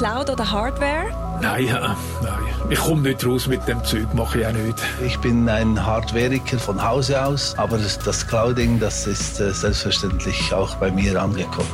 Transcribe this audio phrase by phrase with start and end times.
[0.00, 1.10] Cloud oder Hardware?
[1.42, 2.38] Nein, ja, nein.
[2.70, 4.78] Ich komme nicht raus mit dem Zeug, mache ich auch nicht.
[5.04, 10.74] Ich bin ein Hardwareiker von Hause aus, aber das Clouding, das ist äh, selbstverständlich auch
[10.76, 11.68] bei mir angekommen.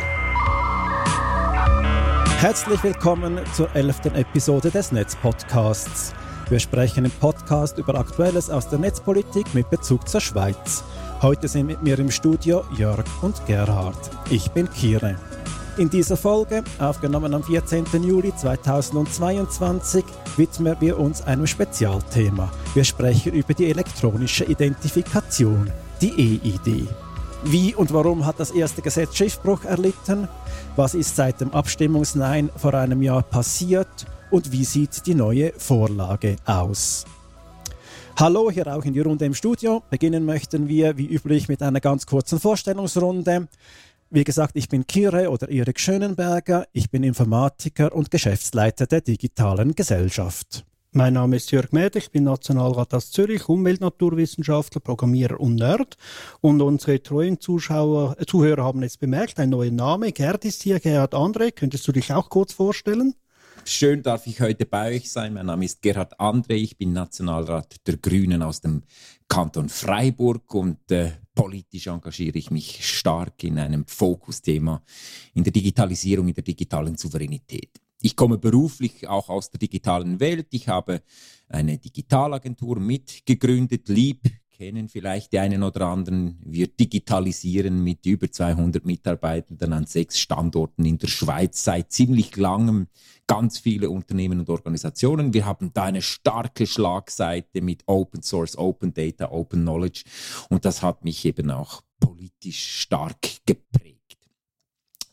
[2.41, 6.13] Herzlich willkommen zur elften Episode des Netzpodcasts.
[6.49, 10.83] Wir sprechen im Podcast über Aktuelles aus der Netzpolitik mit Bezug zur Schweiz.
[11.23, 14.11] Heute sind mit mir im Studio Jörg und Gerhard.
[14.31, 15.17] Ich bin Kire.
[15.79, 17.85] In dieser Folge, aufgenommen am 14.
[18.03, 20.07] Juli 2022,
[20.39, 22.51] widmen wir uns einem Spezialthema.
[22.73, 25.71] Wir sprechen über die elektronische Identifikation,
[26.01, 26.89] die EID.
[27.45, 30.29] Wie und warum hat das erste Gesetz Schiffbruch erlitten?
[30.77, 34.07] Was ist seit dem Abstimmungsnein vor einem Jahr passiert?
[34.31, 37.05] Und wie sieht die neue Vorlage aus?
[38.19, 39.83] Hallo, hier auch in die Runde im Studio.
[39.91, 43.47] Beginnen möchten wir wie üblich mit einer ganz kurzen Vorstellungsrunde.
[44.09, 46.67] Wie gesagt, ich bin Kire oder Erik Schönenberger.
[46.73, 50.65] Ich bin Informatiker und Geschäftsleiter der digitalen Gesellschaft.
[50.93, 55.97] Mein Name ist Jörg Mäder, ich bin Nationalrat aus Zürich, Umweltnaturwissenschaftler, Programmierer und Nerd.
[56.41, 60.13] Und unsere treuen Zuschauer, äh, Zuhörer haben jetzt bemerkt, ein neuer Name.
[60.13, 61.51] Gerd ist hier, Gerhard André.
[61.51, 63.15] Könntest du dich auch kurz vorstellen?
[63.69, 65.35] Schön darf ich heute bei euch sein.
[65.35, 66.53] Mein Name ist Gerhard André.
[66.53, 68.85] Ich bin Nationalrat der Grünen aus dem
[69.27, 74.85] Kanton Freiburg und äh, politisch engagiere ich mich stark in einem Fokusthema
[75.35, 77.81] in der Digitalisierung, in der digitalen Souveränität.
[78.01, 80.47] Ich komme beruflich auch aus der digitalen Welt.
[80.53, 81.03] Ich habe
[81.49, 86.39] eine Digitalagentur mitgegründet, Lieb kennen vielleicht die einen oder anderen.
[86.43, 92.87] Wir digitalisieren mit über 200 Mitarbeitern an sechs Standorten in der Schweiz seit ziemlich langem
[93.27, 95.35] ganz viele Unternehmen und Organisationen.
[95.35, 100.05] Wir haben da eine starke Schlagseite mit Open Source, Open Data, Open Knowledge
[100.49, 103.96] und das hat mich eben auch politisch stark geprägt.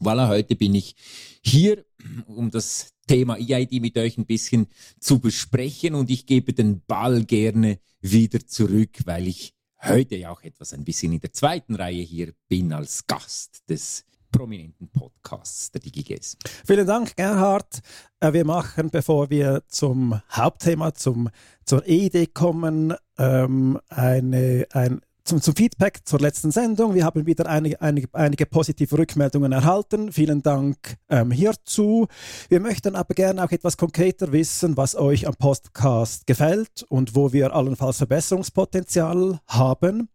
[0.04, 0.96] Voilà, heute bin ich
[1.42, 1.86] hier,
[2.28, 4.68] um das Thema EID mit euch ein bisschen
[5.00, 10.42] zu besprechen und ich gebe den Ball gerne wieder zurück, weil ich heute ja auch
[10.44, 15.80] etwas ein bisschen in der zweiten Reihe hier bin als Gast des prominenten Podcasts der
[15.80, 16.36] DigiGes.
[16.66, 17.80] Vielen Dank, Gerhard.
[18.20, 21.30] Äh, wir machen, bevor wir zum Hauptthema, zum,
[21.66, 26.94] zur EID kommen, ähm, eine, ein zum, zum, Feedback zur letzten Sendung.
[26.94, 30.12] Wir haben wieder einige, einige, einige positive Rückmeldungen erhalten.
[30.12, 32.08] Vielen Dank ähm, hierzu.
[32.50, 37.32] Wir möchten aber gerne auch etwas konkreter wissen, was euch am Podcast gefällt und wo
[37.32, 40.10] wir allenfalls Verbesserungspotenzial haben.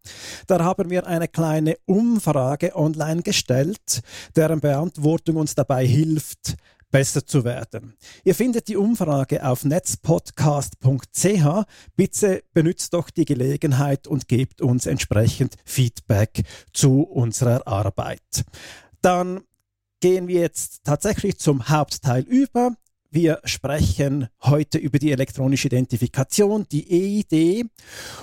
[0.47, 4.01] Da haben wir eine kleine Umfrage online gestellt,
[4.35, 6.55] deren Beantwortung uns dabei hilft,
[6.91, 7.95] besser zu werden.
[8.23, 11.65] Ihr findet die Umfrage auf netzpodcast.ch.
[11.95, 18.43] Bitte benutzt doch die Gelegenheit und gebt uns entsprechend Feedback zu unserer Arbeit.
[19.01, 19.41] Dann
[19.99, 22.73] gehen wir jetzt tatsächlich zum Hauptteil über.
[23.11, 27.65] Wir sprechen heute über die elektronische Identifikation, die EID.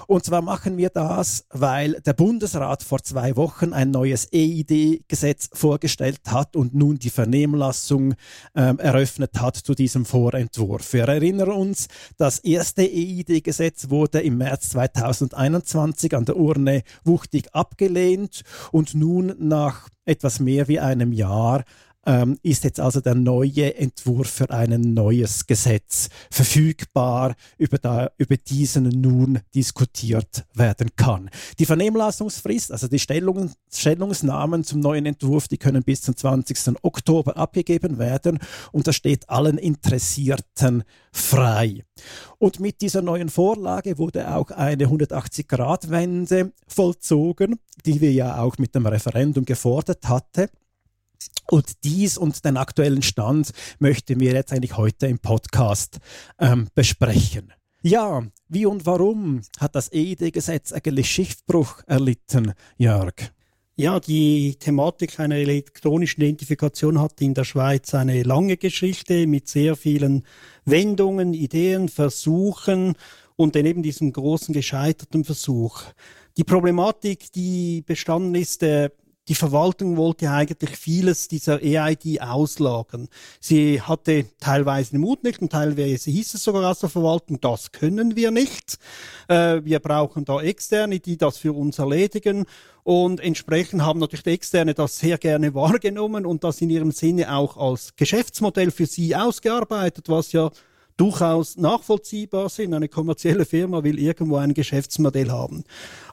[0.06, 6.20] Und zwar machen wir das, weil der Bundesrat vor zwei Wochen ein neues EID-Gesetz vorgestellt
[6.28, 8.14] hat und nun die Vernehmlassung
[8.54, 10.92] ähm, eröffnet hat zu diesem Vorentwurf.
[10.92, 18.42] Wir erinnern uns, das erste EID-Gesetz wurde im März 2021 an der Urne wuchtig abgelehnt
[18.70, 21.64] und nun nach etwas mehr wie einem Jahr
[22.06, 28.36] ähm, ist jetzt also der neue Entwurf für ein neues Gesetz verfügbar, über, da, über
[28.36, 31.28] diesen nun diskutiert werden kann.
[31.58, 36.76] Die Vernehmlassungsfrist, also die Stellungen, Stellungsnahmen zum neuen Entwurf, die können bis zum 20.
[36.82, 38.38] Oktober abgegeben werden
[38.72, 41.84] und das steht allen Interessierten frei.
[42.38, 48.74] Und mit dieser neuen Vorlage wurde auch eine 180-Grad-Wende vollzogen, die wir ja auch mit
[48.74, 50.48] dem Referendum gefordert hatten.
[51.48, 55.98] Und dies und den aktuellen Stand möchten wir jetzt eigentlich heute im Podcast
[56.40, 57.52] ähm, besprechen.
[57.82, 63.14] Ja, wie und warum hat das EID-Gesetz eigentlich Schiffbruch erlitten, Jörg?
[63.76, 69.76] Ja, die Thematik einer elektronischen Identifikation hat in der Schweiz eine lange Geschichte mit sehr
[69.76, 70.24] vielen
[70.64, 72.94] Wendungen, Ideen, Versuchen
[73.36, 75.82] und dann eben diesem großen gescheiterten Versuch.
[76.38, 78.90] Die Problematik, die bestanden ist, äh,
[79.28, 83.08] die Verwaltung wollte eigentlich vieles dieser EID auslagern.
[83.40, 87.72] Sie hatte teilweise den Mut nicht und teilweise hieß es sogar aus der Verwaltung, das
[87.72, 88.78] können wir nicht.
[89.28, 92.46] Äh, wir brauchen da Externe, die das für uns erledigen.
[92.84, 97.34] Und entsprechend haben natürlich die Externe das sehr gerne wahrgenommen und das in ihrem Sinne
[97.34, 100.50] auch als Geschäftsmodell für sie ausgearbeitet, was ja
[100.96, 102.74] durchaus nachvollziehbar sind.
[102.74, 105.64] Eine kommerzielle Firma will irgendwo ein Geschäftsmodell haben.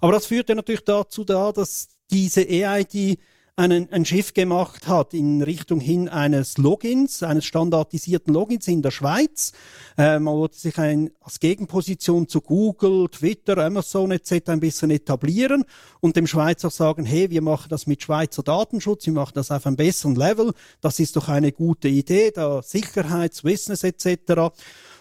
[0.02, 3.18] Aber das führte natürlich dazu da, dass diese EID
[3.56, 8.92] einen, ein Schiff gemacht hat in Richtung hin eines Logins, eines standardisierten Logins in der
[8.92, 9.52] Schweiz.
[9.98, 14.50] Äh, man wollte sich ein, als Gegenposition zu Google, Twitter, Amazon etc.
[14.50, 15.66] ein bisschen etablieren
[16.02, 19.66] und dem Schweizer sagen, hey, wir machen das mit Schweizer Datenschutz, wir machen das auf
[19.66, 24.54] einem besseren Level, das ist doch eine gute Idee, da Sicherheits-, Business etc.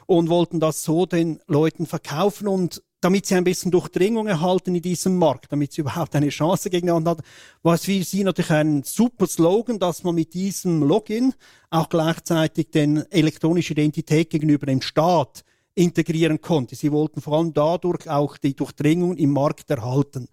[0.07, 4.81] und wollten das so den Leuten verkaufen und damit sie ein bisschen Durchdringung erhalten in
[4.81, 7.23] diesem Markt, damit sie überhaupt eine Chance gegeneinander haben,
[7.63, 11.35] war es für sie natürlich ein super Slogan, dass man mit diesem Login
[11.69, 15.45] auch gleichzeitig den elektronische Identität gegenüber dem Staat
[15.75, 16.77] integrieren konnte.
[16.77, 20.29] Sie wollten vor allem dadurch auch die Durchdringung im Markt erhalten.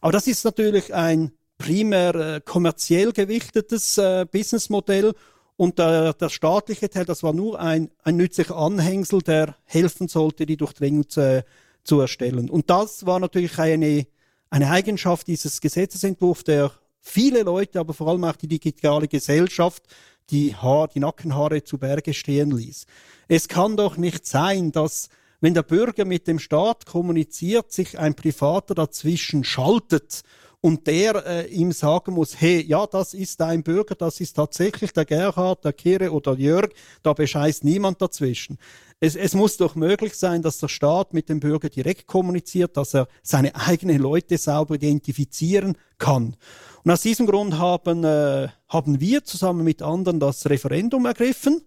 [0.00, 5.12] Aber das ist natürlich ein primär äh, kommerziell gewichtetes äh, Businessmodell
[5.56, 10.46] und der, der staatliche Teil, das war nur ein, ein nützlicher Anhängsel, der helfen sollte,
[10.46, 11.44] die Durchdringung zu,
[11.86, 12.50] zu erstellen.
[12.50, 14.06] Und das war natürlich eine,
[14.50, 19.82] eine Eigenschaft dieses Gesetzesentwurfs, der viele Leute, aber vor allem auch die digitale Gesellschaft,
[20.30, 22.86] die, Haar, die Nackenhaare zu Berge stehen ließ.
[23.28, 25.08] Es kann doch nicht sein, dass
[25.40, 30.22] wenn der Bürger mit dem Staat kommuniziert, sich ein Privater dazwischen schaltet
[30.60, 34.92] und der äh, ihm sagen muss, hey, ja, das ist ein Bürger, das ist tatsächlich
[34.92, 36.70] der Gerhard, der Kire oder Jörg,
[37.02, 38.58] da bescheißt niemand dazwischen.
[38.98, 42.94] Es, es muss doch möglich sein, dass der Staat mit dem Bürger direkt kommuniziert, dass
[42.94, 46.36] er seine eigenen Leute sauber identifizieren kann.
[46.82, 51.62] Und aus diesem Grund haben, äh, haben wir zusammen mit anderen das Referendum ergriffen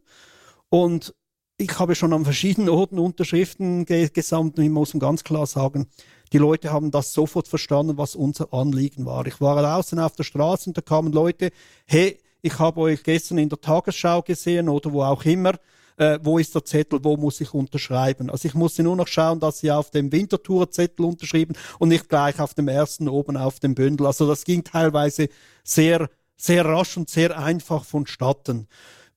[0.70, 1.14] und
[1.58, 5.88] ich habe schon an verschiedenen Orten Unterschriften ge gesammelt und ich muss ganz klar sagen,
[6.31, 9.28] die Leute haben das sofort verstanden, was unser Anliegen war.
[9.28, 11.52] Ich war draußen auf der Straße und da kamen Leute,
[11.86, 15.60] hey, ich habe euch gestern in der Tagesschau gesehen oder wo auch immer,
[16.00, 18.30] äh, wo ist der Zettel, wo muss ich unterschreiben.
[18.30, 22.40] Also ich musste nur noch schauen, dass sie auf dem Wintertour-Zettel unterschrieben und nicht gleich
[22.40, 24.07] auf dem ersten oben auf dem Bündel.
[24.07, 25.28] Also das ging teilweise
[25.63, 28.68] sehr, sehr rasch und sehr einfach vonstatten.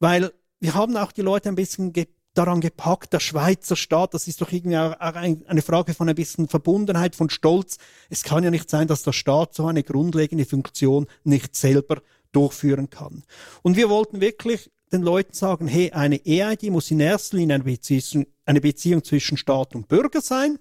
[0.01, 4.27] Weil wir haben auch die Leute ein bisschen ge daran gepackt, der Schweizer Staat, das
[4.27, 7.77] ist doch irgendwie auch eine Frage von ein bisschen Verbundenheit, von Stolz.
[8.09, 12.01] Es kann ja nicht sein, dass der Staat so eine grundlegende Funktion nicht selber
[12.33, 13.23] durchführen kann.
[13.61, 17.65] Und wir wollten wirklich den Leuten sagen, hey, eine EID muss in erster Linie eine
[17.65, 20.59] Beziehung, eine Beziehung zwischen Staat und Bürger sein.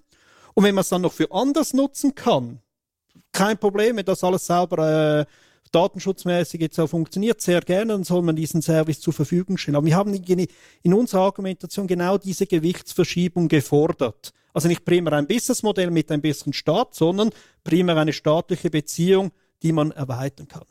[0.54, 2.60] Und wenn man es dann noch für anders nutzen kann,
[3.32, 5.26] kein Problem, wenn das alles sauber äh,
[5.72, 9.76] datenschutzmäßig jetzt auch funktioniert, sehr gerne, dann soll man diesen Service zur Verfügung stellen.
[9.76, 14.32] Aber wir haben in unserer Argumentation genau diese Gewichtsverschiebung gefordert.
[14.52, 17.30] Also nicht primär ein Businessmodell mit ein bisschen Staat, sondern
[17.64, 19.32] primär eine staatliche Beziehung,
[19.62, 20.64] die man erweitern kann.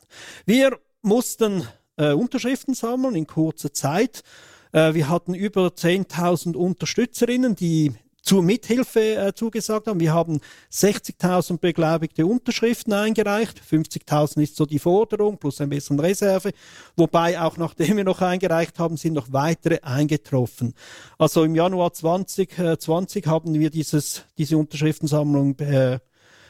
[0.45, 1.67] Wir mussten
[2.01, 4.23] äh, Unterschriften sammeln in kurzer Zeit.
[4.71, 9.99] Äh, wir hatten über 10.000 Unterstützerinnen, die zur Mithilfe äh, zugesagt haben.
[9.99, 13.59] Wir haben 60.000 beglaubigte Unterschriften eingereicht.
[13.59, 16.51] 50.000 ist so die Forderung, plus ein bisschen Reserve.
[16.95, 20.73] Wobei auch nachdem wir noch eingereicht haben, sind noch weitere eingetroffen.
[21.17, 25.99] Also im Januar 2020 äh, haben wir dieses, diese Unterschriftensammlung äh,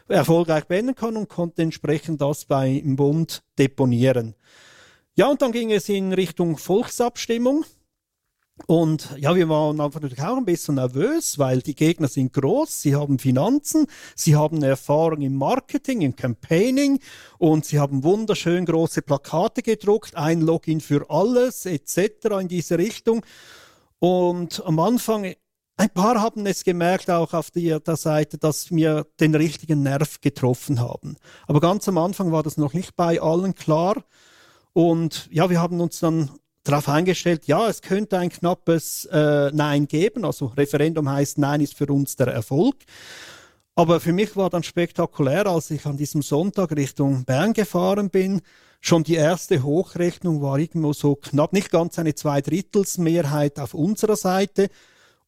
[0.09, 4.35] erfolgreich beenden können und konnten entsprechend das beim Bund deponieren.
[5.15, 7.65] Ja, und dann ging es in Richtung Volksabstimmung.
[8.67, 12.81] Und ja, wir waren einfach natürlich auch ein bisschen nervös, weil die Gegner sind groß,
[12.81, 16.99] sie haben Finanzen, sie haben Erfahrung im Marketing, im Campaigning
[17.39, 22.39] und sie haben wunderschön große Plakate gedruckt, ein Login für alles etc.
[22.39, 23.25] in diese Richtung.
[23.99, 25.33] Und am Anfang,
[25.77, 30.79] ein paar haben es gemerkt, auch auf der, Seite, dass wir den richtigen Nerv getroffen
[30.79, 31.17] haben.
[31.47, 34.03] Aber ganz am Anfang war das noch nicht bei allen klar.
[34.73, 36.29] Und ja, wir haben uns dann
[36.63, 40.25] darauf eingestellt, ja, es könnte ein knappes äh, Nein geben.
[40.25, 42.75] Also Referendum heißt Nein ist für uns der Erfolg.
[43.75, 48.41] Aber für mich war dann spektakulär, als ich an diesem Sonntag Richtung Bern gefahren bin.
[48.79, 54.69] Schon die erste Hochrechnung war irgendwo so knapp, nicht ganz eine Zweidrittelsmehrheit auf unserer Seite.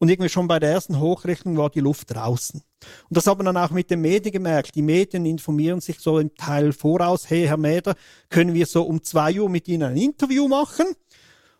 [0.03, 2.59] Und irgendwie schon bei der ersten Hochrechnung war die Luft draußen.
[2.59, 4.75] Und das haben wir dann auch mit den Medien gemerkt.
[4.75, 7.95] Die Medien informieren sich so im Teil voraus, hey Herr Mäder,
[8.27, 10.87] können wir so um zwei Uhr mit Ihnen ein Interview machen?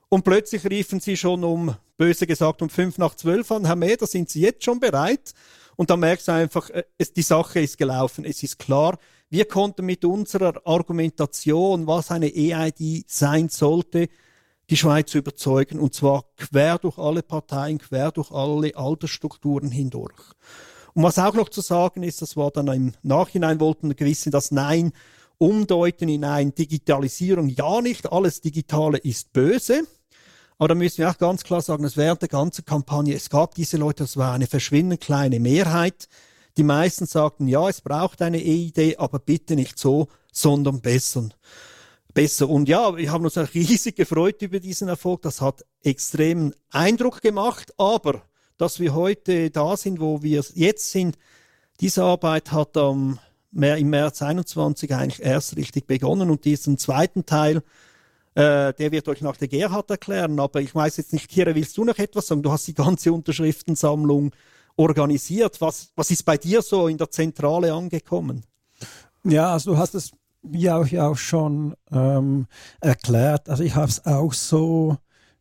[0.10, 4.08] Und plötzlich riefen sie schon um, böse gesagt, um fünf nach zwölf an, Herr Mäder,
[4.08, 5.32] sind Sie jetzt schon bereit?
[5.78, 9.00] Und dann merkst du einfach, äh, es, die Sache ist gelaufen, es ist klar.
[9.30, 14.10] Wir konnten mit unserer Argumentation, was eine EID sein sollte,
[14.70, 15.79] die Schweiz überzeugen.
[15.79, 20.20] Und zwar quer durch alle Parteien, quer durch alle Altersstrukturen hindurch.
[20.93, 24.51] Und was auch noch zu sagen ist, das war dann im Nachhinein, wollten gewisse das
[24.51, 24.93] Nein
[25.38, 27.50] umdeuten in ein Digitalisierung.
[27.50, 29.84] Ja, nicht alles Digitale ist böse.
[30.58, 33.55] Aber da müssen wir auch ganz klar sagen, dass während der ganzen Kampagne, es gab
[33.55, 36.08] diese Leute, das war eine verschwindend kleine Mehrheit.
[36.58, 41.29] Die meisten sagten, ja, es braucht eine EID, aber bitte nicht so, sondern besser.
[42.13, 42.50] Besser.
[42.50, 45.22] Und ja, wir haben uns auch riesig gefreut über diesen Erfolg.
[45.24, 47.74] Das hat extremen Eindruck gemacht.
[47.77, 48.22] Aber
[48.58, 51.17] dass wir heute da sind, wo wir jetzt sind,
[51.79, 53.20] diese Arbeit hat am
[53.51, 57.58] mehr im März 21 eigentlich erst richtig begonnen und diesen zweiten Teil,
[58.36, 60.39] äh, der wird euch nach der Gerhard erklären.
[60.39, 62.41] Aber ich weiß jetzt nicht, Kira, willst du noch etwas sagen?
[62.41, 64.32] Du hast die ganze Unterschriftensammlung
[64.75, 65.62] organisiert.
[65.62, 68.43] Was, was ist bei dir so in der Zentrale angekommen?
[69.24, 70.12] Ja, also du hast es
[70.44, 72.48] wie auch, ja auch schon ähm,
[72.82, 73.50] erklärt.
[73.50, 74.98] Also ich habe es auch so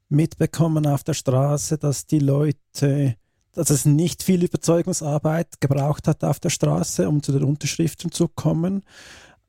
[0.09, 3.17] mitbekommen auf der Straße, dass die Leute,
[3.53, 8.29] dass es nicht viel Überzeugungsarbeit gebraucht hat auf der Straße, um zu den Unterschriften zu
[8.29, 8.83] kommen.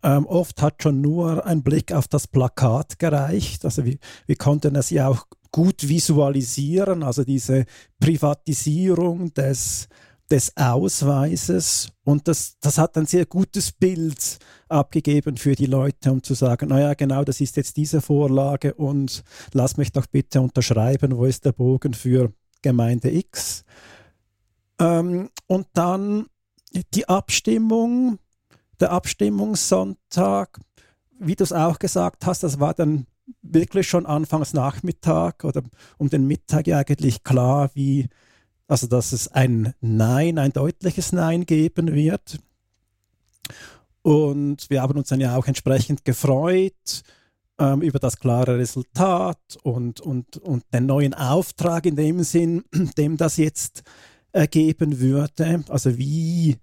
[0.02, 3.64] Ähm, oft hat schon nur ein Blick auf das Plakat gereicht.
[3.64, 7.66] Also wir, wir konnten es ja auch gut visualisieren, also diese
[8.00, 9.88] Privatisierung des
[10.30, 16.24] des Ausweises und das, das hat ein sehr gutes Bild abgegeben für die Leute, um
[16.24, 21.18] zu sagen, naja, genau, das ist jetzt diese Vorlage und lass mich doch bitte unterschreiben,
[21.18, 23.64] wo ist der Bogen für Gemeinde X.
[24.80, 26.28] Ähm, und dann
[26.94, 28.18] die Abstimmung,
[28.80, 30.60] der Abstimmungssonntag,
[31.20, 33.06] wie du es auch gesagt hast, das war dann
[33.42, 35.62] wirklich schon anfangs Nachmittag oder
[35.98, 38.10] um den Mittag eigentlich klar, wie
[38.68, 42.40] also dass es ein Nein, ein deutliches Nein geben wird.
[44.02, 47.04] Und wir haben uns dann ja auch entsprechend gefreut
[47.60, 52.64] ähm, über das klare Resultat und, und, und den neuen Auftrag in dem Sinn,
[52.98, 53.84] dem das jetzt
[54.32, 55.64] ergeben würde.
[55.70, 56.58] Also wie,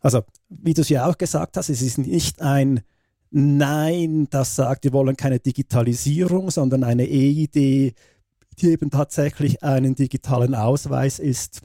[0.00, 2.80] also wie du es ja auch gesagt hast, es ist nicht ein
[3.30, 7.92] Nein, das sagt, wir wollen keine Digitalisierung, sondern eine E-Idee,
[8.60, 11.62] die eben tatsächlich einen digitalen Ausweis ist,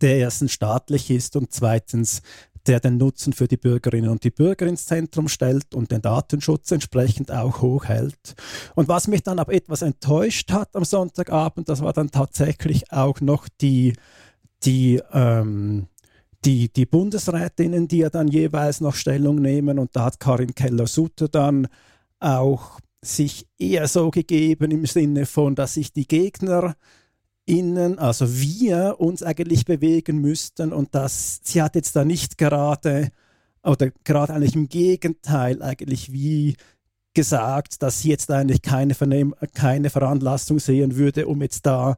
[0.00, 2.22] der erstens staatlich ist und zweitens
[2.66, 6.70] der den Nutzen für die Bürgerinnen und die Bürger ins Zentrum stellt und den Datenschutz
[6.70, 8.34] entsprechend auch hochhält.
[8.74, 13.20] Und was mich dann aber etwas enttäuscht hat am Sonntagabend, das war dann tatsächlich auch
[13.20, 13.94] noch die,
[14.64, 15.88] die, ähm,
[16.44, 19.78] die, die Bundesrätinnen, die ja dann jeweils noch Stellung nehmen.
[19.78, 21.66] Und da hat Karin Keller-Sutter dann
[22.20, 26.76] auch sich eher so gegeben im Sinne von, dass sich die Gegner
[27.44, 33.10] innen, also wir uns eigentlich bewegen müssten und dass sie hat jetzt da nicht gerade
[33.64, 36.56] oder gerade eigentlich im Gegenteil eigentlich wie
[37.14, 41.96] gesagt, dass sie jetzt eigentlich keine, Vernehm keine Veranlassung sehen würde, um jetzt da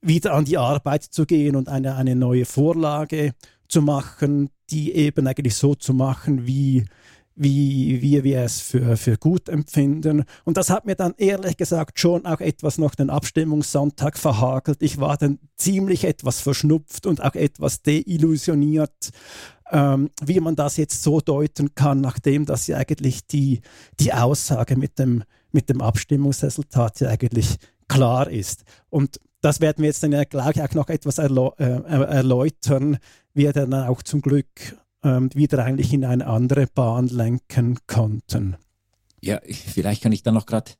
[0.00, 3.34] wieder an die Arbeit zu gehen und eine, eine neue Vorlage
[3.68, 6.84] zu machen, die eben eigentlich so zu machen, wie
[7.36, 10.24] wie, wie wir es für, für gut empfinden.
[10.44, 14.82] Und das hat mir dann ehrlich gesagt schon auch etwas noch den Abstimmungssonntag verhagelt.
[14.82, 19.10] Ich war dann ziemlich etwas verschnupft und auch etwas deillusioniert,
[19.70, 23.60] ähm, wie man das jetzt so deuten kann, nachdem das ja eigentlich die,
[23.98, 27.56] die Aussage mit dem, mit dem Abstimmungsresultat ja eigentlich
[27.88, 28.62] klar ist.
[28.90, 32.98] Und das werden wir jetzt dann ja gleich auch noch etwas erläu äh, erläutern,
[33.34, 38.56] wie er dann auch zum Glück wieder eigentlich in eine andere Bahn lenken konnten.
[39.20, 40.72] Ja, vielleicht kann ich da noch gerade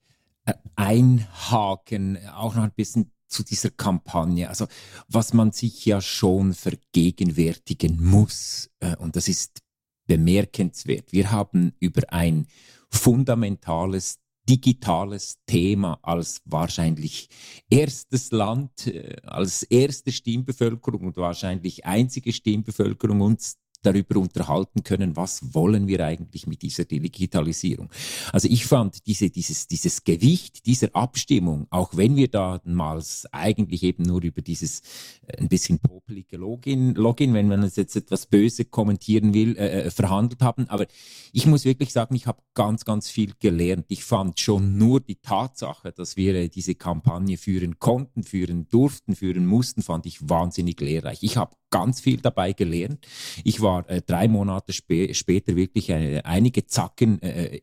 [0.47, 4.49] äh, einhaken, auch noch ein bisschen zu dieser Kampagne.
[4.49, 4.67] Also
[5.09, 9.61] was man sich ja schon vergegenwärtigen muss, äh, und das ist
[10.07, 11.13] bemerkenswert.
[11.13, 12.47] Wir haben über ein
[12.91, 17.29] fundamentales digitales Thema als wahrscheinlich
[17.71, 25.55] erstes Land, äh, als erste Stimmbevölkerung und wahrscheinlich einzige Stimmbevölkerung uns darüber unterhalten können, was
[25.55, 27.91] wollen wir eigentlich mit dieser Digitalisierung.
[28.33, 34.05] Also ich fand diese, dieses, dieses Gewicht dieser Abstimmung, auch wenn wir damals eigentlich eben
[34.05, 34.81] nur über dieses
[35.27, 39.85] äh, ein bisschen popelige Login, Login, wenn man es jetzt etwas böse kommentieren will, äh,
[39.85, 40.69] äh, verhandelt haben.
[40.69, 40.87] Aber
[41.33, 43.87] ich muss wirklich sagen, ich habe ganz, ganz viel gelernt.
[43.89, 49.15] Ich fand schon nur die Tatsache, dass wir äh, diese Kampagne führen konnten, führen durften,
[49.15, 51.23] führen mussten, fand ich wahnsinnig lehrreich.
[51.23, 53.05] Ich habe ganz viel dabei gelernt.
[53.43, 57.59] Ich war äh, drei Monate spä später wirklich äh, einige Zacken äh,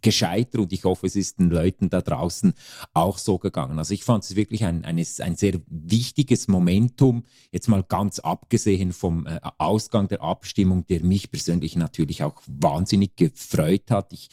[0.00, 2.54] gescheiter und ich hoffe, es ist den Leuten da draußen
[2.92, 3.78] auch so gegangen.
[3.78, 8.92] Also ich fand es wirklich ein, ein, ein sehr wichtiges Momentum, jetzt mal ganz abgesehen
[8.92, 14.12] vom äh, Ausgang der Abstimmung, der mich persönlich natürlich auch wahnsinnig gefreut hat.
[14.12, 14.28] Ich,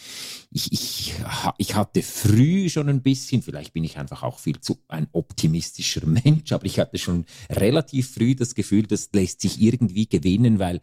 [0.49, 1.13] ich, ich,
[1.59, 6.03] ich hatte früh schon ein bisschen, vielleicht bin ich einfach auch viel zu ein optimistischer
[6.07, 10.81] Mensch, aber ich hatte schon relativ früh das Gefühl, dass lässt sich irgendwie gewinnen, weil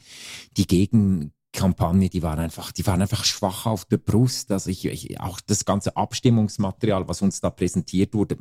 [0.57, 4.52] die Gegenkampagne, die war einfach, die waren einfach schwach auf der Brust.
[4.52, 8.37] Also ich, ich, auch das ganze Abstimmungsmaterial, was uns da präsentiert wurde,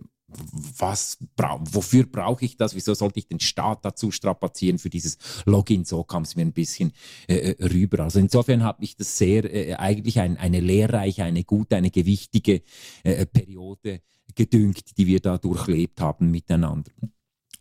[0.78, 2.76] was bra wofür brauche ich das?
[2.76, 5.86] Wieso sollte ich den Staat dazu strapazieren für dieses Login?
[5.86, 6.92] So kam es mir ein bisschen
[7.28, 8.04] äh, äh, rüber.
[8.04, 12.64] Also insofern hat mich das sehr äh, eigentlich ein, eine lehrreiche, eine gute, eine gewichtige
[13.04, 14.02] äh, Periode
[14.34, 16.92] gedüngt, die wir da durchlebt haben miteinander.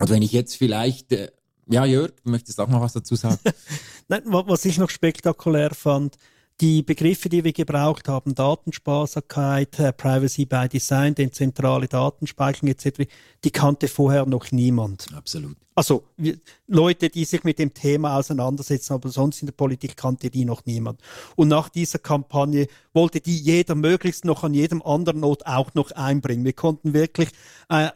[0.01, 1.31] Und wenn ich jetzt vielleicht äh,
[1.69, 3.39] ja, Jörg, du möchtest auch noch was dazu sagen?
[4.09, 6.17] Nein, was ich noch spektakulär fand,
[6.61, 13.09] die Begriffe, die wir gebraucht haben, Datensparsamkeit, äh, Privacy by Design, den zentrale Datenspeicherung etc.,
[13.43, 15.09] die kannte vorher noch niemand.
[15.15, 15.57] Absolut.
[15.75, 20.31] Also wir, Leute, die sich mit dem Thema auseinandersetzen, aber sonst in der Politik kannte
[20.31, 21.01] die noch niemand.
[21.35, 25.91] Und nach dieser Kampagne wollte die jeder möglichst noch an jedem anderen Ort auch noch
[25.91, 26.45] einbringen.
[26.45, 27.31] Wir konnten wirklich
[27.69, 27.89] äh,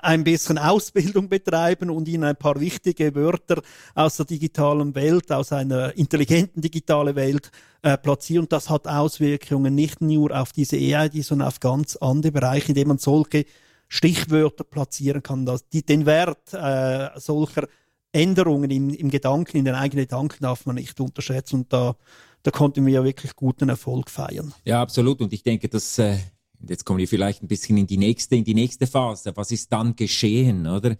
[0.00, 3.62] ein bisschen Ausbildung betreiben und ihnen ein paar wichtige Wörter
[3.94, 7.50] aus der digitalen Welt, aus einer intelligenten digitalen Welt
[7.82, 8.48] äh, platzieren.
[8.48, 12.98] Das hat Auswirkungen nicht nur auf diese EID, sondern auf ganz andere Bereiche, indem man
[12.98, 13.44] solche
[13.88, 15.44] Stichwörter platzieren kann.
[15.44, 17.68] Dass die, den Wert äh, solcher
[18.12, 21.56] Änderungen im, im Gedanken, in den eigenen Gedanken darf man nicht unterschätzen.
[21.56, 21.96] Und da,
[22.42, 24.54] da konnten wir ja wirklich guten Erfolg feiern.
[24.64, 25.20] Ja, absolut.
[25.20, 26.18] Und ich denke, dass äh,
[26.68, 29.32] jetzt kommen wir vielleicht ein bisschen in die nächste, in die nächste Phase.
[29.36, 30.96] Was ist dann geschehen, oder?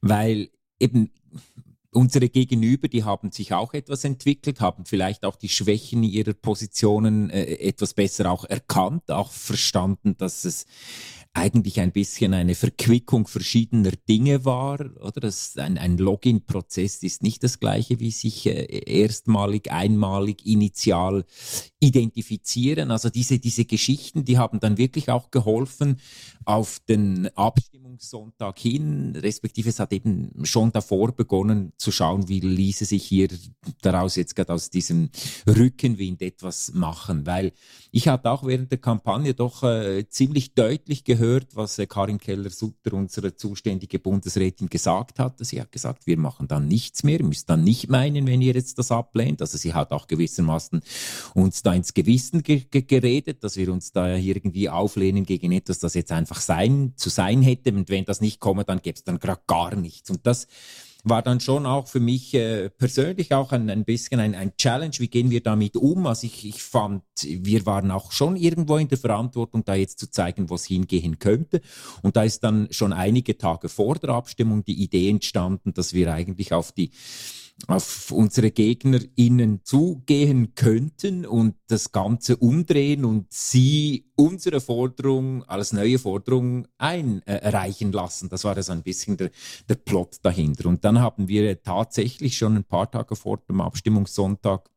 [0.00, 1.10] Weil eben
[1.96, 7.30] unsere Gegenüber, die haben sich auch etwas entwickelt, haben vielleicht auch die Schwächen ihrer Positionen
[7.30, 10.66] äh, etwas besser auch erkannt, auch verstanden, dass es
[11.36, 15.20] eigentlich ein bisschen eine Verquickung verschiedener Dinge war, oder?
[15.20, 18.64] Das, ein, ein Login-Prozess ist nicht das gleiche wie sich äh,
[19.00, 21.26] erstmalig, einmalig, initial
[21.78, 22.90] identifizieren.
[22.90, 26.00] Also diese, diese Geschichten, die haben dann wirklich auch geholfen
[26.46, 27.28] auf den
[27.86, 33.28] Abstimmungssonntag hin, respektive es hat eben schon davor begonnen zu schauen, wie ließe sich hier
[33.80, 35.10] daraus jetzt gerade aus diesem
[35.46, 37.52] Rückenwind etwas machen, weil
[37.92, 42.92] ich hatte auch während der Kampagne doch äh, ziemlich deutlich gehört, was äh, Karin Keller-Sutter,
[42.92, 45.38] unsere zuständige Bundesrätin, gesagt hat.
[45.44, 48.78] Sie hat gesagt, wir machen dann nichts mehr, müsst dann nicht meinen, wenn ihr jetzt
[48.78, 49.40] das ablehnt.
[49.40, 50.80] Also sie hat auch gewissermaßen
[51.34, 55.78] uns da ins Gewissen ge ge geredet, dass wir uns da irgendwie auflehnen gegen etwas,
[55.78, 57.76] das jetzt einfach sein, zu sein hätte.
[57.86, 60.10] Und wenn das nicht komme, dann gäbe es dann gerade gar nichts.
[60.10, 60.48] Und das
[61.04, 64.94] war dann schon auch für mich äh, persönlich auch ein, ein bisschen ein, ein Challenge.
[64.98, 66.04] Wie gehen wir damit um?
[66.06, 70.10] Also ich, ich fand, wir waren auch schon irgendwo in der Verantwortung, da jetzt zu
[70.10, 71.60] zeigen, wo es hingehen könnte.
[72.02, 76.12] Und da ist dann schon einige Tage vor der Abstimmung die Idee entstanden, dass wir
[76.12, 76.90] eigentlich auf die
[77.68, 85.98] auf unsere GegnerInnen zugehen könnten und das Ganze umdrehen und sie unsere Forderung als neue
[85.98, 88.28] Forderung einreichen lassen.
[88.28, 89.30] Das war ja so ein bisschen der,
[89.68, 90.68] der Plot dahinter.
[90.68, 94.70] Und dann haben wir tatsächlich schon ein paar Tage vor dem Abstimmungssonntag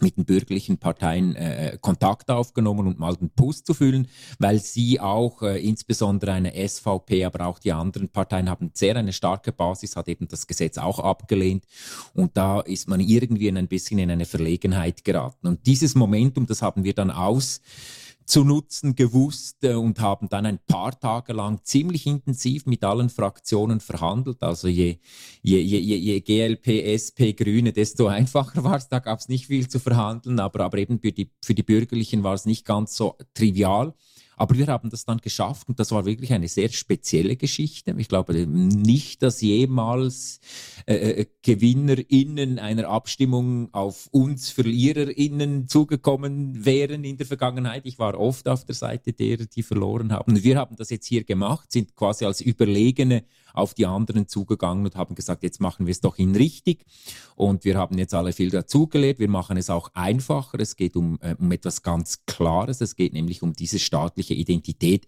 [0.00, 5.00] mit den bürgerlichen Parteien äh, Kontakt aufgenommen und mal den Puls zu füllen, weil sie
[5.00, 9.96] auch, äh, insbesondere eine SVP, aber auch die anderen Parteien haben sehr eine starke Basis,
[9.96, 11.64] hat eben das Gesetz auch abgelehnt
[12.14, 15.46] und da ist man irgendwie ein bisschen in eine Verlegenheit geraten.
[15.46, 17.60] Und dieses Momentum, das haben wir dann aus
[18.26, 23.10] zu nutzen gewusst äh, und haben dann ein paar Tage lang ziemlich intensiv mit allen
[23.10, 24.42] Fraktionen verhandelt.
[24.42, 24.98] Also je,
[25.42, 28.88] je, je, je GLP, SP, Grüne, desto einfacher war es.
[28.88, 32.22] Da gab es nicht viel zu verhandeln, aber, aber eben für die, für die Bürgerlichen
[32.22, 33.94] war es nicht ganz so trivial.
[34.36, 37.94] Aber wir haben das dann geschafft und das war wirklich eine sehr spezielle Geschichte.
[37.98, 40.40] Ich glaube nicht, dass jemals
[40.86, 47.82] äh, äh GewinnerInnen einer Abstimmung auf uns VerliererInnen zugekommen wären in der Vergangenheit.
[47.84, 50.42] Ich war oft auf der Seite derer, die verloren haben.
[50.42, 54.96] Wir haben das jetzt hier gemacht, sind quasi als Überlegene auf die anderen zugegangen und
[54.96, 56.84] haben gesagt, jetzt machen wir es doch in richtig.
[57.36, 59.18] Und wir haben jetzt alle viel dazugelernt.
[59.18, 60.60] Wir machen es auch einfacher.
[60.60, 62.80] Es geht um, äh, um etwas ganz Klares.
[62.80, 65.06] Es geht nämlich um diese staatliche Identität.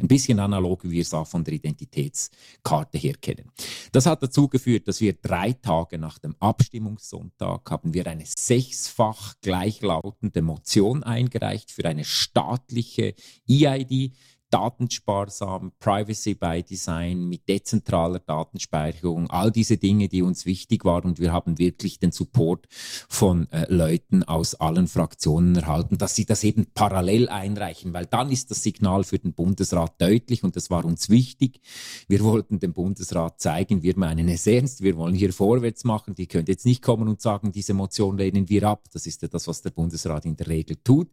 [0.00, 3.50] Ein bisschen analog, wie wir es auch von der Identitätskarte her kennen.
[3.92, 9.34] Das hat dazu geführt, dass wir drei Tage nach dem Abstimmungssonntag haben wir eine sechsfach
[9.42, 13.14] gleichlautende Motion eingereicht für eine staatliche
[13.48, 14.12] EID
[14.54, 21.06] datensparsam, Privacy by Design, mit dezentraler Datenspeicherung, all diese Dinge, die uns wichtig waren.
[21.06, 22.68] Und wir haben wirklich den Support
[23.08, 28.30] von äh, Leuten aus allen Fraktionen erhalten, dass sie das eben parallel einreichen, weil dann
[28.30, 31.60] ist das Signal für den Bundesrat deutlich und das war uns wichtig.
[32.06, 36.14] Wir wollten dem Bundesrat zeigen, wir meinen es ernst, wir wollen hier vorwärts machen.
[36.14, 38.84] Die können jetzt nicht kommen und sagen, diese Motion lehnen wir ab.
[38.92, 41.10] Das ist ja das, was der Bundesrat in der Regel tut.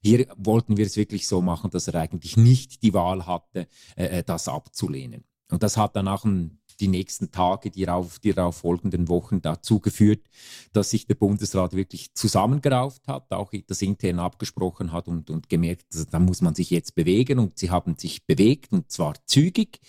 [0.00, 3.66] Hier wollten wir es wirklich so machen, dass er eigentlich nicht die Wahl hatte,
[3.96, 5.24] äh, äh, das abzulehnen.
[5.50, 9.80] Und das hat dann nach ein die nächsten Tage, die darauf, die folgenden Wochen dazu
[9.80, 10.26] geführt,
[10.72, 15.86] dass sich der Bundesrat wirklich zusammengerauft hat, auch das intern abgesprochen hat und, und gemerkt,
[15.92, 19.80] also, da muss man sich jetzt bewegen und sie haben sich bewegt und zwar zügig,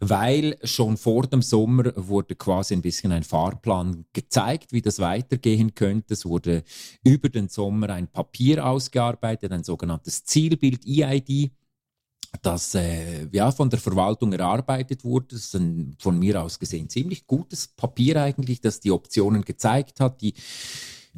[0.00, 5.74] weil schon vor dem Sommer wurde quasi ein bisschen ein Fahrplan gezeigt, wie das weitergehen
[5.74, 6.14] könnte.
[6.14, 6.62] Es wurde
[7.04, 11.50] über den Sommer ein Papier ausgearbeitet, ein sogenanntes Zielbild EID
[12.42, 15.28] das äh, ja, von der Verwaltung erarbeitet wurde.
[15.30, 20.00] Das ist ein von mir aus gesehen ziemlich gutes Papier eigentlich, das die Optionen gezeigt
[20.00, 20.34] hat, die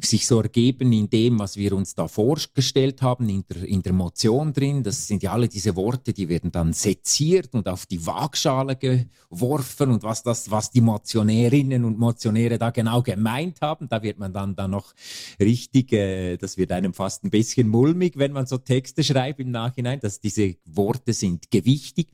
[0.05, 3.93] sich so ergeben in dem, was wir uns da vorgestellt haben, in der, in der
[3.93, 4.83] Motion drin.
[4.83, 9.91] Das sind ja alle diese Worte, die werden dann seziert und auf die Waagschale geworfen
[9.91, 14.33] und was das, was die Motionärinnen und Motionäre da genau gemeint haben, da wird man
[14.33, 14.93] dann, dann noch
[15.39, 19.51] richtig, äh, das wird einem fast ein bisschen mulmig, wenn man so Texte schreibt im
[19.51, 22.07] Nachhinein, dass diese Worte sind gewichtig.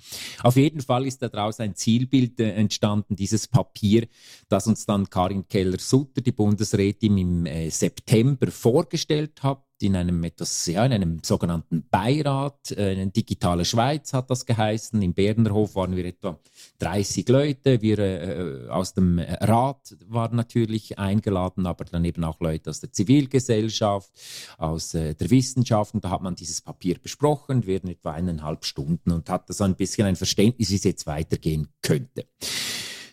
[0.43, 4.07] Auf jeden Fall ist daraus ein Zielbild äh, entstanden, dieses Papier,
[4.49, 10.65] das uns dann Karin Keller-Sutter, die Bundesrätin, im äh, September vorgestellt habt, in einem etwas,
[10.65, 12.71] ja, in einem sogenannten Beirat.
[12.71, 15.01] Äh, Digitale Schweiz hat das geheißen.
[15.01, 16.39] Im Bernerhof waren wir etwa
[16.79, 17.81] 30 Leute.
[17.81, 22.91] Wir äh, aus dem Rat waren natürlich eingeladen, aber dann eben auch Leute aus der
[22.91, 24.11] Zivilgesellschaft,
[24.57, 25.93] aus äh, der Wissenschaft.
[25.93, 29.75] Und da hat man dieses Papier besprochen, während etwa eineinhalb Stunden und hatte so ein
[29.75, 32.25] bisschen ein Verständnis, wie es jetzt weitergehen könnte.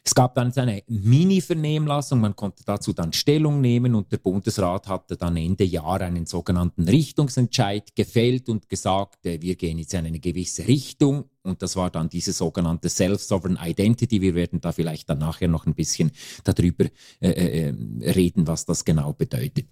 [0.07, 5.17] Es gab dann eine Mini-Vernehmlassung, man konnte dazu dann Stellung nehmen und der Bundesrat hatte
[5.17, 10.21] dann Ende Jahr einen sogenannten Richtungsentscheid gefällt und gesagt, äh, wir gehen jetzt in eine
[10.21, 14.21] gewisse Richtung und das war dann diese sogenannte Self-Sovereign Identity.
[14.21, 16.13] Wir werden da vielleicht dann nachher noch ein bisschen
[16.45, 16.85] darüber
[17.21, 19.65] äh, äh, äh reden, was das genau bedeutet.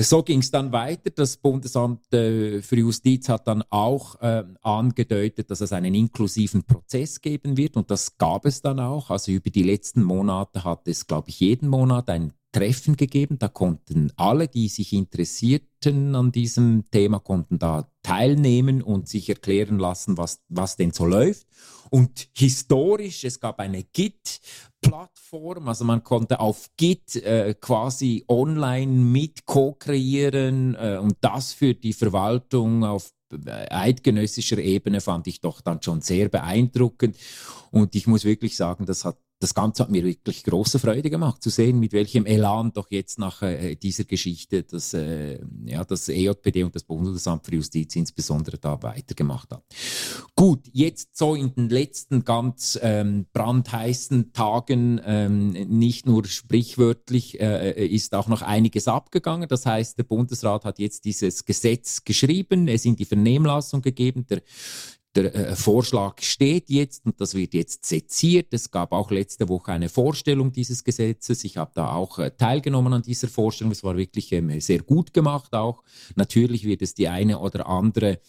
[0.00, 1.10] So ging es dann weiter.
[1.10, 7.20] Das Bundesamt äh, für Justiz hat dann auch äh, angedeutet, dass es einen inklusiven Prozess
[7.20, 9.10] geben wird und das gab es dann auch.
[9.10, 13.38] Also über die letzten Monate hat es, glaube ich, jeden Monat ein Treffen gegeben.
[13.38, 19.78] Da konnten alle, die sich interessierten an diesem Thema, konnten da teilnehmen und sich erklären
[19.78, 21.46] lassen, was, was denn so läuft.
[21.90, 29.46] Und historisch, es gab eine Git-Plattform, also man konnte auf Git äh, quasi online mit
[29.46, 35.82] co-kreieren äh, und das für die Verwaltung auf äh, eidgenössischer Ebene fand ich doch dann
[35.82, 37.16] schon sehr beeindruckend.
[37.70, 41.42] Und ich muss wirklich sagen, das hat das Ganze hat mir wirklich große Freude gemacht,
[41.42, 46.08] zu sehen, mit welchem Elan doch jetzt nach äh, dieser Geschichte das, äh, ja, das
[46.08, 49.62] EJPD und das Bundesamt für Justiz insbesondere da weitergemacht hat.
[50.34, 57.70] Gut, jetzt so in den letzten ganz ähm, brandheißen Tagen, ähm, nicht nur sprichwörtlich, äh,
[57.70, 59.48] äh ist auch noch einiges abgegangen.
[59.48, 64.26] Das heißt, der Bundesrat hat jetzt dieses Gesetz geschrieben, es in die Vernehmlassung gegeben.
[64.28, 64.42] Der
[65.14, 68.52] der äh, Vorschlag steht jetzt und das wird jetzt seziert.
[68.52, 71.44] Es gab auch letzte Woche eine Vorstellung dieses Gesetzes.
[71.44, 73.72] Ich habe da auch äh, teilgenommen an dieser Vorstellung.
[73.72, 75.82] Es war wirklich ähm, sehr gut gemacht auch.
[76.14, 78.20] Natürlich wird es die eine oder andere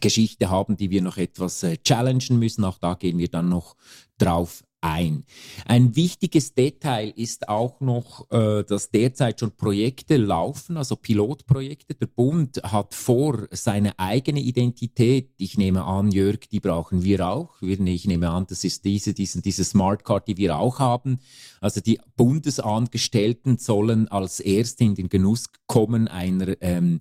[0.00, 2.64] Geschichte haben, die wir noch etwas äh, challengen müssen.
[2.64, 3.76] Auch da gehen wir dann noch
[4.18, 5.24] drauf ein.
[5.64, 11.94] Ein wichtiges Detail ist auch noch, äh, dass derzeit schon Projekte laufen, also Pilotprojekte.
[11.94, 17.60] Der Bund hat vor, seine eigene Identität, ich nehme an, Jörg, die brauchen wir auch.
[17.60, 21.20] Ich nehme an, das ist diese, diese, diese Smart die wir auch haben.
[21.60, 27.00] Also die Bundesangestellten sollen als Erste in den Genuss kommen einer ähm,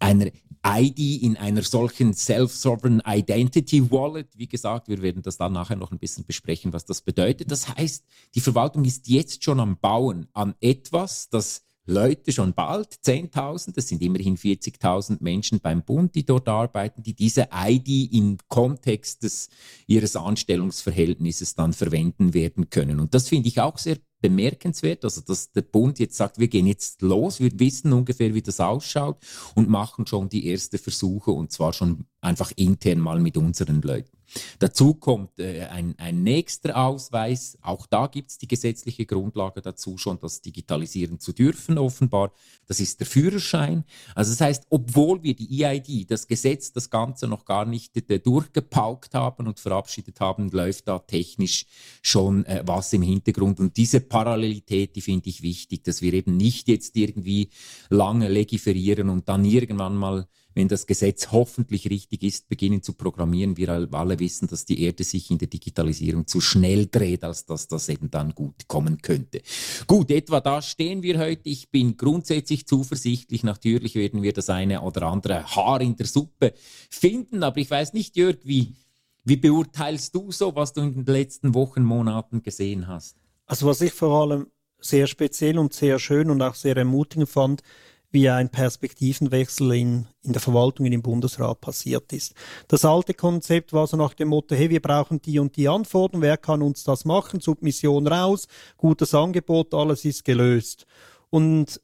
[0.00, 0.30] einer
[0.64, 4.28] ID in einer solchen Self-Sovereign Identity Wallet.
[4.36, 7.50] Wie gesagt, wir werden das dann nachher noch ein bisschen besprechen, was das bedeutet.
[7.50, 12.94] Das heißt, die Verwaltung ist jetzt schon am Bauen an etwas, das Leute schon bald,
[13.04, 18.38] 10.000, das sind immerhin 40.000 Menschen beim Bund, die dort arbeiten, die diese ID im
[18.48, 19.48] Kontext des,
[19.86, 23.00] ihres Anstellungsverhältnisses dann verwenden werden können.
[23.00, 26.66] Und das finde ich auch sehr bemerkenswert, also dass der Bund jetzt sagt, wir gehen
[26.66, 29.18] jetzt los, wir wissen ungefähr, wie das ausschaut
[29.54, 34.19] und machen schon die ersten Versuche und zwar schon einfach intern mal mit unseren Leuten.
[34.58, 37.58] Dazu kommt äh, ein, ein nächster Ausweis.
[37.62, 42.32] Auch da gibt es die gesetzliche Grundlage dazu, schon das digitalisieren zu dürfen, offenbar.
[42.66, 43.84] Das ist der Führerschein.
[44.14, 48.18] Also das heißt, obwohl wir die EID, das Gesetz, das Ganze noch gar nicht äh,
[48.18, 51.66] durchgepaukt haben und verabschiedet haben, läuft da technisch
[52.02, 53.60] schon äh, was im Hintergrund.
[53.60, 57.50] Und diese Parallelität, die finde ich wichtig, dass wir eben nicht jetzt irgendwie
[57.88, 63.56] lange legiferieren und dann irgendwann mal wenn das Gesetz hoffentlich richtig ist, beginnen zu programmieren.
[63.56, 67.68] Wir alle wissen, dass die Erde sich in der Digitalisierung zu schnell dreht, als dass
[67.68, 69.42] das eben dann gut kommen könnte.
[69.86, 71.48] Gut, etwa da stehen wir heute.
[71.48, 73.44] Ich bin grundsätzlich zuversichtlich.
[73.44, 76.54] Natürlich werden wir das eine oder andere Haar in der Suppe
[76.90, 78.74] finden, aber ich weiß nicht, Jörg, wie
[79.22, 83.16] Wie beurteilst du so, was du in den letzten Wochen, Monaten gesehen hast?
[83.44, 84.46] Also was ich vor allem
[84.80, 87.62] sehr speziell und sehr schön und auch sehr ermutigend fand,
[88.10, 92.34] wie ein Perspektivenwechsel in, in der Verwaltung in dem Bundesrat passiert ist.
[92.68, 96.20] Das alte Konzept war so nach dem Motto, hey, wir brauchen die und die Antworten,
[96.20, 100.86] wer kann uns das machen, Submission raus, gutes Angebot, alles ist gelöst.
[101.30, 101.80] Und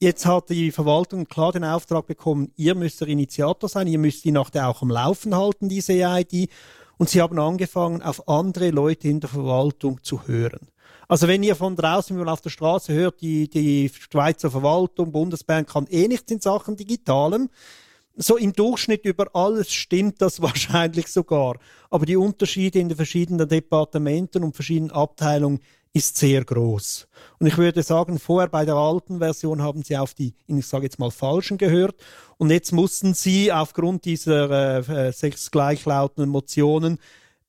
[0.00, 4.24] jetzt hat die Verwaltung klar den Auftrag bekommen, ihr müsst der Initiator sein, ihr müsst
[4.24, 6.48] die nachher auch am Laufen halten, diese EID.
[6.98, 10.68] Und sie haben angefangen, auf andere Leute in der Verwaltung zu hören.
[11.08, 15.12] Also wenn ihr von draußen, wenn man auf der Straße hört, die, die Schweizer Verwaltung,
[15.12, 17.48] Bundesbank kann eh nichts in Sachen Digitalem,
[18.16, 21.58] so im Durchschnitt über alles stimmt das wahrscheinlich sogar.
[21.90, 25.60] Aber die Unterschiede in den verschiedenen Departementen und verschiedenen Abteilungen
[25.92, 27.08] ist sehr groß.
[27.38, 30.84] Und ich würde sagen, vorher bei der alten Version haben sie auf die, ich sage
[30.84, 31.96] jetzt mal, falschen gehört.
[32.36, 36.98] Und jetzt mussten sie aufgrund dieser äh, sechs gleichlautenden Motionen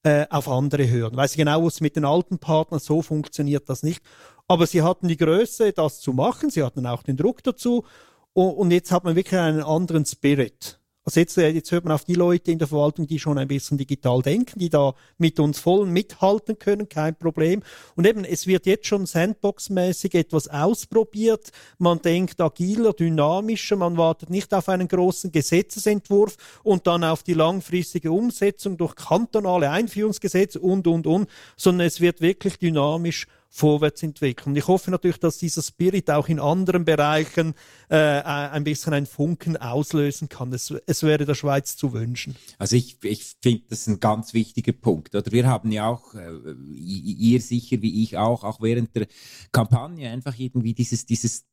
[0.03, 1.15] äh, auf andere hören.
[1.15, 4.01] Weil sie genau wussten, mit den alten Partnern so funktioniert das nicht.
[4.47, 6.49] Aber sie hatten die Größe, das zu machen.
[6.49, 7.85] Sie hatten auch den Druck dazu.
[8.33, 10.76] Und, und jetzt hat man wirklich einen anderen Spirit.
[11.07, 13.47] Also jetzt, äh, jetzt hört man auf die Leute in der Verwaltung, die schon ein
[13.47, 17.63] bisschen digital denken, die da mit uns voll mithalten können, kein Problem.
[17.95, 21.53] Und eben, es wird jetzt schon Sandbox-mäßig etwas ausprobiert.
[21.77, 27.35] Man denkt agiler, dynamischer, man wartet nicht auf einen großen Gesetzesentwurf und dann auf die
[27.35, 34.55] langfristige Umsetzung durch kantonale Einführungsgesetze und, und, und, sondern es wird wirklich dynamisch vorwärts entwickeln.
[34.55, 37.53] Ich hoffe natürlich, dass dieser Spirit auch in anderen Bereichen
[37.89, 40.53] äh, ein bisschen einen Funken auslösen kann.
[40.53, 42.35] Es, es wäre der Schweiz zu wünschen.
[42.57, 45.15] Also ich, ich finde, das ist ein ganz wichtiger Punkt.
[45.15, 46.31] Oder wir haben ja auch, äh,
[46.73, 49.07] ihr sicher wie ich auch, auch während der
[49.51, 51.45] Kampagne einfach irgendwie dieses, dieses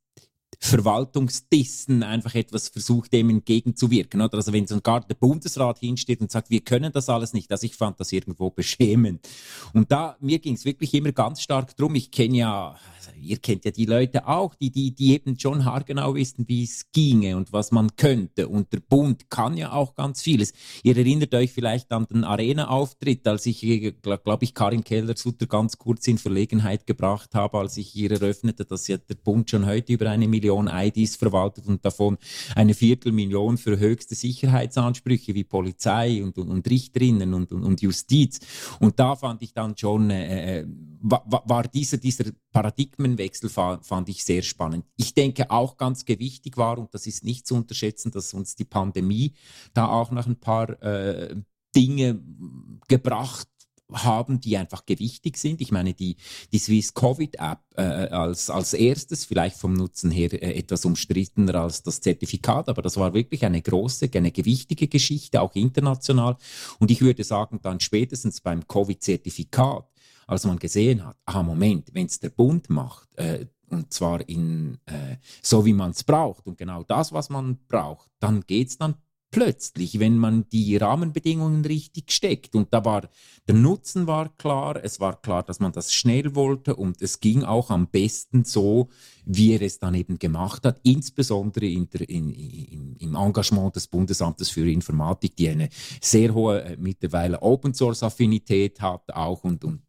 [0.60, 4.20] Verwaltungsdissen einfach etwas versucht, dem entgegenzuwirken.
[4.20, 4.34] Oder?
[4.34, 7.64] Also wenn so gar der Bundesrat hinsteht und sagt, wir können das alles nicht, also
[7.64, 9.26] ich fand das irgendwo beschämend.
[9.72, 11.94] Und da, mir ging es wirklich immer ganz stark drum.
[11.94, 12.76] Ich kenne ja
[13.20, 16.90] ihr kennt ja die Leute auch, die, die, die eben schon haargenau wissen, wie es
[16.92, 18.48] ginge und was man könnte.
[18.48, 20.52] Und der Bund kann ja auch ganz vieles.
[20.82, 25.78] Ihr erinnert euch vielleicht an den Arena-Auftritt, als ich, äh, glaube ich, Karin Keller-Sutter ganz
[25.78, 29.92] kurz in Verlegenheit gebracht habe, als ich ihr eröffnete, dass ja der Bund schon heute
[29.92, 32.18] über eine Million IDs verwaltet und davon
[32.54, 38.40] eine Viertelmillion für höchste Sicherheitsansprüche wie Polizei und, und, und Richterinnen und, und, und Justiz.
[38.80, 40.66] Und da fand ich dann schon, äh, äh
[41.06, 44.86] war, war dieser, dieser Paradigmenwechsel fand ich sehr spannend.
[44.96, 48.64] Ich denke auch ganz gewichtig war, und das ist nicht zu unterschätzen, dass uns die
[48.64, 49.34] Pandemie
[49.74, 51.36] da auch noch ein paar äh,
[51.74, 52.22] Dinge
[52.88, 53.48] gebracht
[53.92, 55.60] haben, die einfach gewichtig sind.
[55.60, 56.16] Ich meine, die,
[56.52, 61.54] die Swiss Covid App äh, als, als erstes, vielleicht vom Nutzen her äh, etwas umstrittener
[61.56, 66.36] als das Zertifikat, aber das war wirklich eine große, eine gewichtige Geschichte, auch international.
[66.78, 69.86] Und ich würde sagen, dann spätestens beim Covid-Zertifikat
[70.26, 74.78] als man gesehen hat, ah Moment, wenn es der Bund macht, äh, und zwar in
[74.86, 78.78] äh, so wie man es braucht und genau das, was man braucht, dann geht es
[78.78, 78.94] dann
[79.34, 82.54] plötzlich, wenn man die Rahmenbedingungen richtig steckt.
[82.54, 83.08] Und da war
[83.48, 87.42] der Nutzen war klar, es war klar, dass man das schnell wollte und es ging
[87.42, 88.90] auch am besten so,
[89.24, 93.88] wie er es dann eben gemacht hat, insbesondere in der, in, in, im Engagement des
[93.88, 95.68] Bundesamtes für Informatik, die eine
[96.00, 99.82] sehr hohe äh, mittlerweile Open Source Affinität hat auch und, und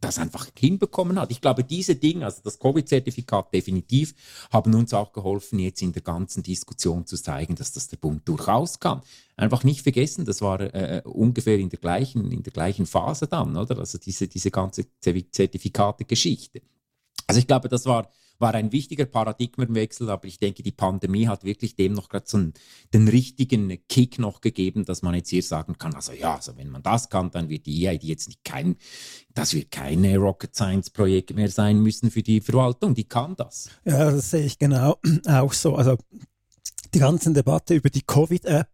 [0.00, 1.30] das einfach hinbekommen hat.
[1.30, 4.14] Ich glaube, diese Dinge, also das Covid-Zertifikat definitiv,
[4.50, 8.26] haben uns auch geholfen, jetzt in der ganzen Diskussion zu zeigen, dass das der Bund
[8.28, 9.02] durchaus kann.
[9.36, 13.56] Einfach nicht vergessen, das war äh, ungefähr in der gleichen, in der gleichen Phase dann,
[13.56, 13.78] oder?
[13.78, 16.62] Also diese, diese ganze Zertifikate-Geschichte.
[17.26, 18.10] Also ich glaube, das war
[18.42, 22.36] war ein wichtiger Paradigmenwechsel, aber ich denke, die Pandemie hat wirklich dem noch gerade so
[22.36, 22.52] einen,
[22.92, 26.68] den richtigen Kick noch gegeben, dass man jetzt hier sagen kann, also ja, also wenn
[26.68, 28.76] man das kann, dann wird die EID jetzt nicht kein,
[29.32, 33.70] das wird keine Rocket Science Projekt mehr sein müssen für die Verwaltung, die kann das.
[33.86, 35.76] Ja, das sehe ich genau auch so.
[35.76, 35.96] Also
[36.94, 38.68] die ganze Debatte über die Covid-App,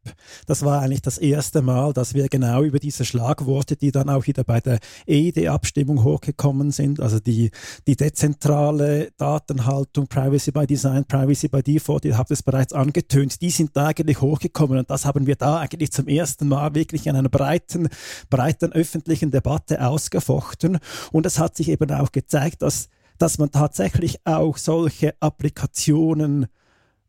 [0.46, 4.26] das war eigentlich das erste Mal, dass wir genau über diese Schlagworte, die dann auch
[4.26, 7.50] wieder bei der EID-Abstimmung hochgekommen sind, also die,
[7.86, 13.50] die dezentrale Datenhaltung, Privacy by Design, Privacy by Default, ihr habt es bereits angetönt, die
[13.50, 17.14] sind da eigentlich hochgekommen und das haben wir da eigentlich zum ersten Mal wirklich in
[17.14, 17.88] einer breiten,
[18.30, 20.78] breiten öffentlichen Debatte ausgefochten.
[21.12, 26.46] Und es hat sich eben auch gezeigt, dass dass man tatsächlich auch solche Applikationen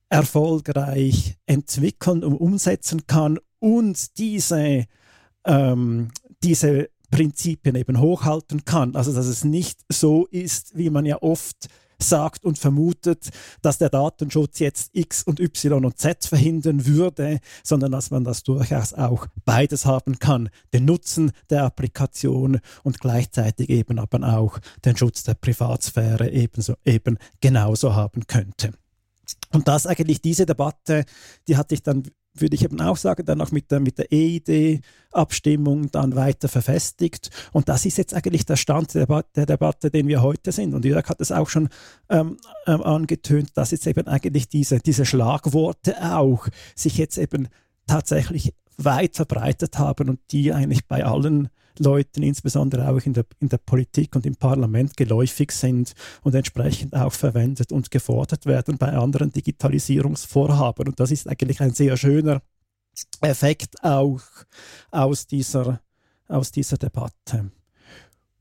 [0.09, 4.85] erfolgreich entwickeln und umsetzen kann und diese,
[5.45, 6.11] ähm,
[6.43, 8.95] diese Prinzipien eben hochhalten kann.
[8.95, 11.67] Also dass es nicht so ist, wie man ja oft
[12.01, 13.29] sagt und vermutet,
[13.61, 18.43] dass der Datenschutz jetzt X und Y und Z verhindern würde, sondern dass man das
[18.43, 20.49] durchaus auch beides haben kann.
[20.73, 27.17] Den Nutzen der Applikation und gleichzeitig eben aber auch den Schutz der Privatsphäre ebenso, eben
[27.41, 28.71] genauso haben könnte.
[29.53, 31.05] Und das eigentlich diese Debatte,
[31.47, 32.03] die hatte ich dann
[32.35, 37.29] würde ich eben auch sagen, dann auch mit der, mit der EID-Abstimmung dann weiter verfestigt.
[37.51, 40.73] Und das ist jetzt eigentlich der Stand der, der Debatte, den wir heute sind.
[40.73, 41.69] Und Jörg hat es auch schon
[42.09, 47.47] ähm, ähm, angetönt, dass jetzt eben eigentlich diese, diese Schlagworte auch sich jetzt eben
[47.87, 53.49] tatsächlich weit verbreitet haben und die eigentlich bei allen Leuten, insbesondere auch in der, in
[53.49, 58.93] der Politik und im Parlament, geläufig sind und entsprechend auch verwendet und gefordert werden bei
[58.93, 60.87] anderen Digitalisierungsvorhaben.
[60.87, 62.41] Und das ist eigentlich ein sehr schöner
[63.21, 64.21] Effekt auch
[64.91, 65.81] aus dieser,
[66.27, 67.51] aus dieser Debatte.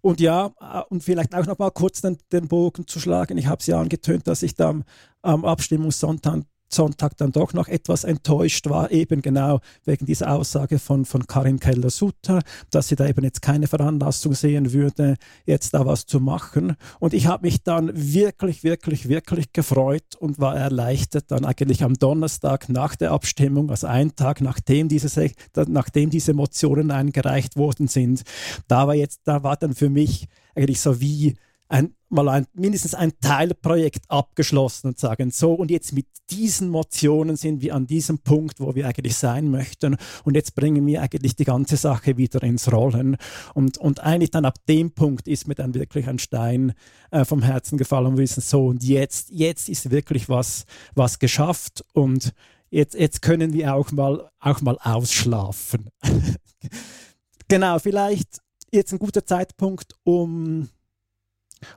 [0.00, 0.46] Und ja,
[0.88, 3.36] und vielleicht auch noch mal kurz den, den Bogen zu schlagen.
[3.36, 4.84] Ich habe es ja angetönt, dass ich da am,
[5.22, 11.04] am Abstimmungssonntag Sonntag dann doch noch etwas enttäuscht war, eben genau wegen dieser Aussage von,
[11.04, 16.06] von Karin Keller-Sutter, dass sie da eben jetzt keine Veranlassung sehen würde, jetzt da was
[16.06, 16.76] zu machen.
[17.00, 21.94] Und ich habe mich dann wirklich, wirklich, wirklich gefreut und war erleichtert, dann eigentlich am
[21.94, 25.30] Donnerstag nach der Abstimmung, also einen Tag nachdem diese,
[25.66, 28.22] nachdem diese Motionen eingereicht worden sind,
[28.68, 31.36] da war jetzt, da war dann für mich eigentlich so wie
[31.68, 37.36] ein, mal ein, mindestens ein Teilprojekt abgeschlossen und sagen, so und jetzt mit diesen Motionen
[37.36, 39.96] sind wir an diesem Punkt, wo wir eigentlich sein möchten.
[40.24, 43.16] Und jetzt bringen wir eigentlich die ganze Sache wieder ins Rollen.
[43.54, 46.74] Und, und eigentlich dann ab dem Punkt ist mir dann wirklich ein Stein
[47.10, 51.84] äh, vom Herzen gefallen und wissen, so und jetzt, jetzt ist wirklich was, was geschafft.
[51.92, 52.32] Und
[52.70, 55.90] jetzt, jetzt können wir auch mal, auch mal ausschlafen.
[57.48, 60.68] genau, vielleicht jetzt ein guter Zeitpunkt, um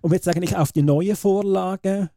[0.01, 2.09] um jetzt eigentlich auf die neue Vorlage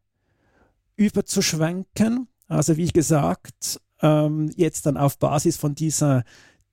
[0.97, 2.29] überzuschwenken.
[2.49, 6.25] Also wie gesagt, ähm, jetzt dann auf Basis von dieser,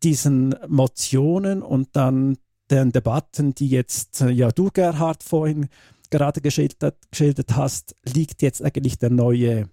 [0.03, 2.37] diesen Motionen und dann
[2.69, 5.67] den Debatten, die jetzt äh, ja du Gerhard vorhin
[6.09, 9.69] gerade geschildert, geschildert hast, liegt jetzt eigentlich der neue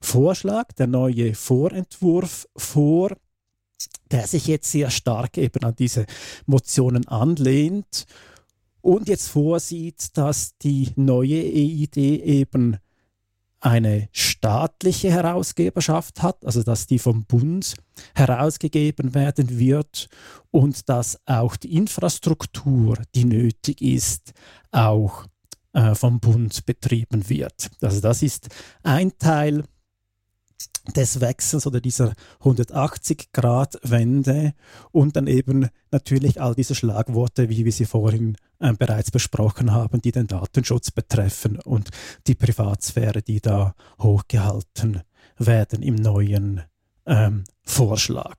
[0.00, 3.16] Vorschlag, der neue Vorentwurf vor,
[4.10, 6.06] der sich jetzt sehr stark eben an diese
[6.46, 8.06] Motionen anlehnt
[8.84, 12.76] und jetzt vorsieht, dass die neue EID eben
[13.58, 17.76] eine staatliche Herausgeberschaft hat, also dass die vom Bund
[18.14, 20.10] herausgegeben werden wird
[20.50, 24.34] und dass auch die Infrastruktur, die nötig ist,
[24.70, 25.24] auch
[25.72, 27.70] äh, vom Bund betrieben wird.
[27.80, 28.48] Also das ist
[28.82, 29.64] ein Teil
[30.94, 34.52] des Wechsels oder dieser 180-Grad-Wende
[34.92, 40.00] und dann eben natürlich all diese Schlagworte, wie wir sie vorhin äh, bereits besprochen haben,
[40.00, 41.90] die den Datenschutz betreffen und
[42.26, 45.02] die Privatsphäre, die da hochgehalten
[45.36, 46.62] werden im neuen
[47.04, 48.36] ähm, Vorschlag.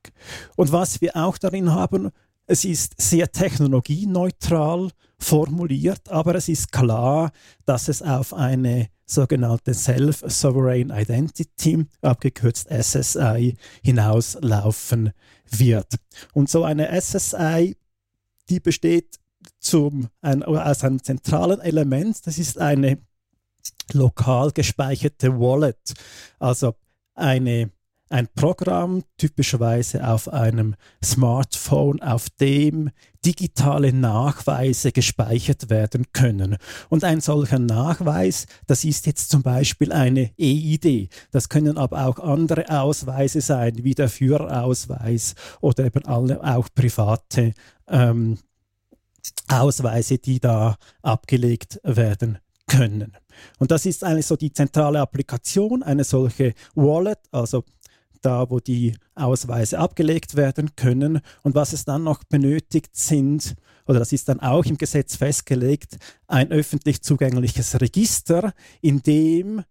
[0.56, 2.10] Und was wir auch darin haben,
[2.48, 7.32] es ist sehr technologieneutral formuliert, aber es ist klar,
[7.66, 15.12] dass es auf eine sogenannte Self-Sovereign Identity, abgekürzt SSI, hinauslaufen
[15.52, 15.98] wird.
[16.34, 17.78] Und so eine SSI,
[18.50, 19.20] die besteht
[19.60, 23.00] zum, ein, aus einem zentralen Element, das ist eine
[23.94, 25.94] lokal gespeicherte Wallet,
[26.40, 26.76] also
[27.14, 27.72] eine
[28.10, 32.92] ein Programm, typischerweise auf einem Smartphone, auf dem
[33.26, 36.58] digitale Nachweise gespeichert werden können.
[36.90, 41.10] Und ein solcher Nachweis, das ist jetzt zum Beispiel eine EID.
[41.32, 47.54] Das können aber auch andere Ausweise sein, wie der Führerausweis oder eben alle auch private
[47.88, 48.38] ähm,
[49.48, 53.16] Ausweise, die da abgelegt werden können.
[53.60, 57.64] Und das ist eigentlich so die zentrale Applikation, eine solche Wallet, also
[58.22, 61.22] da, wo die Ausweise abgelegt werden können.
[61.44, 65.98] Und was es dann noch benötigt sind, oder das ist dann auch im Gesetz festgelegt,
[66.28, 69.64] ein öffentlich zugängliches Register, in dem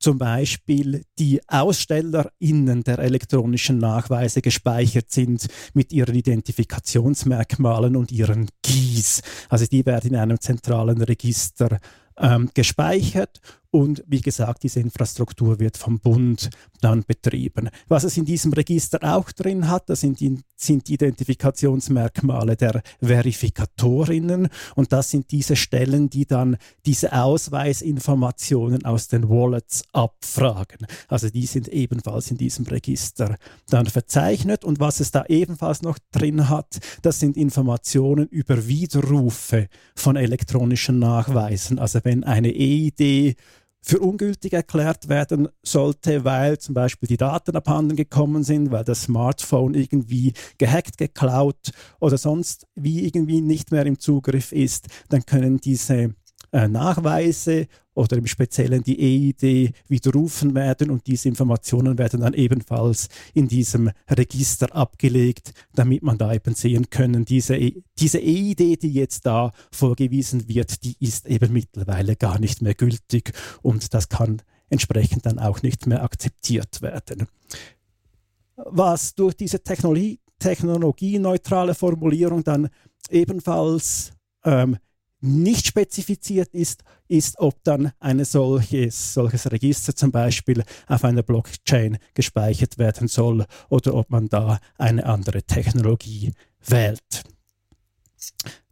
[0.00, 9.22] zum Beispiel die AusstellerInnen der elektronischen Nachweise gespeichert sind mit ihren Identifikationsmerkmalen und ihren GIS.
[9.48, 11.78] Also die werden in einem zentralen Register
[12.16, 13.40] ähm, gespeichert
[13.72, 17.68] und wie gesagt, diese Infrastruktur wird vom Bund dann betrieben.
[17.86, 22.82] Was es in diesem Register auch drin hat, das sind die, sind die Identifikationsmerkmale der
[23.00, 30.86] Verifikatorinnen und das sind diese Stellen, die dann diese Ausweisinformationen aus den Wallets abfragen.
[31.06, 33.36] Also die sind ebenfalls in diesem Register
[33.68, 39.68] dann verzeichnet und was es da ebenfalls noch drin hat, das sind Informationen über Widerrufe
[39.94, 41.78] von elektronischen Nachweisen.
[41.78, 43.36] Also wenn eine EID
[43.82, 49.02] für ungültig erklärt werden sollte, weil zum Beispiel die Daten abhanden gekommen sind, weil das
[49.02, 55.58] Smartphone irgendwie gehackt, geklaut oder sonst wie irgendwie nicht mehr im Zugriff ist, dann können
[55.58, 56.14] diese
[56.52, 63.08] äh, Nachweise oder im Speziellen die EID widerrufen werden und diese Informationen werden dann ebenfalls
[63.34, 68.92] in diesem Register abgelegt, damit man da eben sehen können, diese, e, diese EID, die
[68.92, 73.32] jetzt da vorgewiesen wird, die ist eben mittlerweile gar nicht mehr gültig
[73.62, 77.26] und das kann entsprechend dann auch nicht mehr akzeptiert werden.
[78.56, 82.68] Was durch diese Technologie, technologieneutrale Formulierung dann
[83.10, 84.12] ebenfalls
[84.44, 84.76] ähm,
[85.20, 91.98] nicht spezifiziert ist, ist, ob dann ein solches, solches Register zum Beispiel auf einer Blockchain
[92.14, 96.32] gespeichert werden soll oder ob man da eine andere Technologie
[96.66, 97.24] wählt.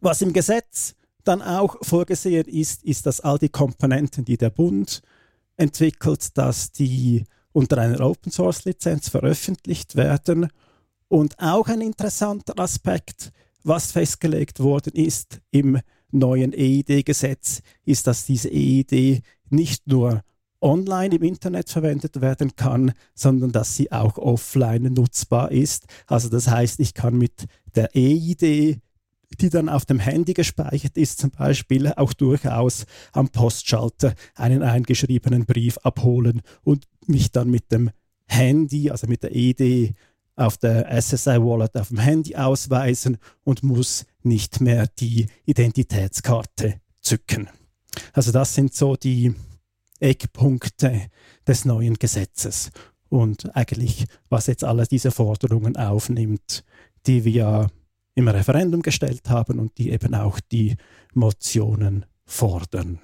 [0.01, 0.95] Was im Gesetz
[1.25, 5.03] dann auch vorgesehen ist, ist, dass all die Komponenten, die der Bund
[5.57, 10.49] entwickelt, dass die unter einer Open Source Lizenz veröffentlicht werden.
[11.09, 13.33] Und auch ein interessanter Aspekt,
[13.65, 15.81] was festgelegt worden ist im
[16.11, 20.23] neuen EID-Gesetz ist, dass diese EID nicht nur
[20.61, 25.87] online im Internet verwendet werden kann, sondern dass sie auch offline nutzbar ist.
[26.07, 28.81] Also das heißt, ich kann mit der EID,
[29.41, 35.45] die dann auf dem Handy gespeichert ist, zum Beispiel auch durchaus am Postschalter einen eingeschriebenen
[35.45, 37.91] Brief abholen und mich dann mit dem
[38.27, 39.95] Handy, also mit der EID
[40.39, 47.49] auf der SSI-Wallet auf dem Handy ausweisen und muss nicht mehr die Identitätskarte zücken.
[48.13, 49.35] Also das sind so die
[49.99, 51.09] Eckpunkte
[51.47, 52.71] des neuen Gesetzes
[53.09, 56.65] und eigentlich, was jetzt alle diese Forderungen aufnimmt,
[57.07, 57.69] die wir
[58.15, 60.77] im Referendum gestellt haben und die eben auch die
[61.15, 63.01] Motionen fordern.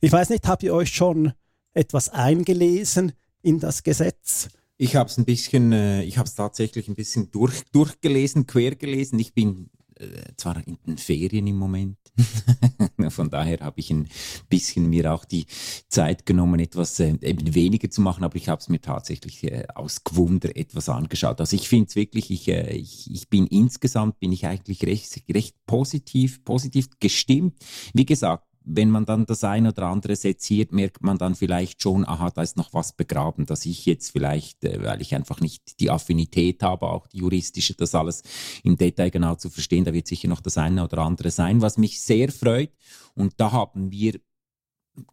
[0.00, 1.32] Ich weiß nicht, habt ihr euch schon
[1.72, 4.48] etwas eingelesen in das Gesetz?
[4.84, 8.74] Ich habe es ein bisschen, äh, ich habe es tatsächlich ein bisschen durch, durchgelesen, quer
[8.74, 9.18] gelesen.
[9.18, 10.04] Ich bin äh,
[10.36, 11.96] zwar in den Ferien im Moment,
[13.08, 14.10] von daher habe ich ein
[14.50, 15.46] bisschen mir auch die
[15.88, 19.64] Zeit genommen, etwas äh, eben weniger zu machen, aber ich habe es mir tatsächlich äh,
[19.74, 21.40] aus Gewunder etwas angeschaut.
[21.40, 25.24] Also ich finde es wirklich, ich, äh, ich, ich bin insgesamt bin ich eigentlich recht,
[25.32, 27.54] recht positiv, positiv gestimmt.
[27.94, 32.06] Wie gesagt, wenn man dann das eine oder andere seziert, merkt man dann vielleicht schon,
[32.06, 35.80] aha, da ist noch was begraben, dass ich jetzt vielleicht, äh, weil ich einfach nicht
[35.80, 38.22] die Affinität habe, auch die juristische, das alles
[38.62, 41.78] im Detail genau zu verstehen, da wird sicher noch das eine oder andere sein, was
[41.78, 42.72] mich sehr freut.
[43.14, 44.18] Und da haben wir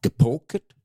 [0.02, 0.76] gepokert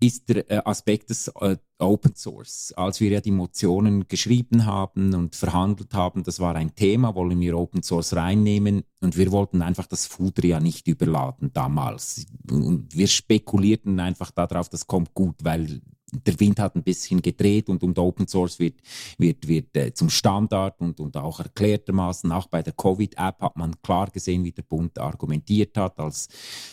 [0.00, 2.72] ist der äh, Aspekt des äh, Open Source.
[2.76, 7.40] Als wir ja die Motionen geschrieben haben und verhandelt haben, das war ein Thema, wollen
[7.40, 12.26] wir Open Source reinnehmen und wir wollten einfach das Futter ja nicht überladen damals.
[12.44, 15.80] Wir spekulierten einfach darauf, das kommt gut, weil
[16.12, 18.76] der Wind hat ein bisschen gedreht und, und Open Source wird,
[19.18, 23.80] wird, wird äh, zum Standard und, und auch erklärtermaßen, auch bei der Covid-App hat man
[23.82, 26.28] klar gesehen, wie der Bund argumentiert hat, als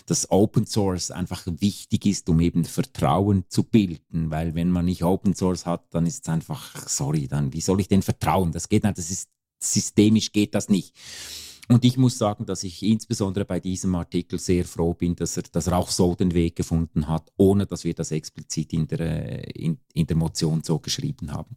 [0.06, 5.04] dass Open Source einfach wichtig ist, um eben Vertrauen zu bilden, weil wenn man nicht
[5.04, 8.52] Open Source hat, dann ist es einfach, sorry, dann wie soll ich denn vertrauen?
[8.52, 9.30] Das geht nicht, das ist
[9.60, 10.94] systemisch geht das nicht.
[11.70, 15.43] Und ich muss sagen, dass ich insbesondere bei diesem Artikel sehr froh bin, dass er,
[15.43, 18.99] dass er auch so den Weg gefunden hat, ohne dass wir das explizit in der,
[18.99, 21.55] äh, in, in der Motion so geschrieben haben.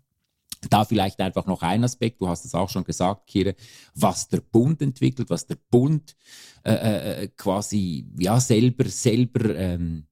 [0.70, 3.56] Da vielleicht einfach noch ein Aspekt, du hast es auch schon gesagt, Kire,
[3.94, 6.16] was der Bund entwickelt, was der Bund
[6.64, 10.06] äh, äh, äh quasi ja selber selber ähm,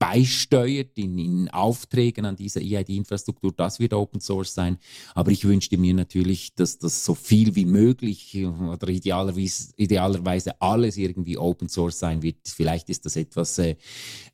[0.00, 4.78] beisteuert in, in Aufträgen an dieser EID-Infrastruktur, das wird Open Source sein.
[5.14, 10.96] Aber ich wünschte mir natürlich, dass das so viel wie möglich oder idealerweise, idealerweise alles
[10.96, 12.38] irgendwie Open Source sein wird.
[12.48, 13.76] Vielleicht ist das etwas äh,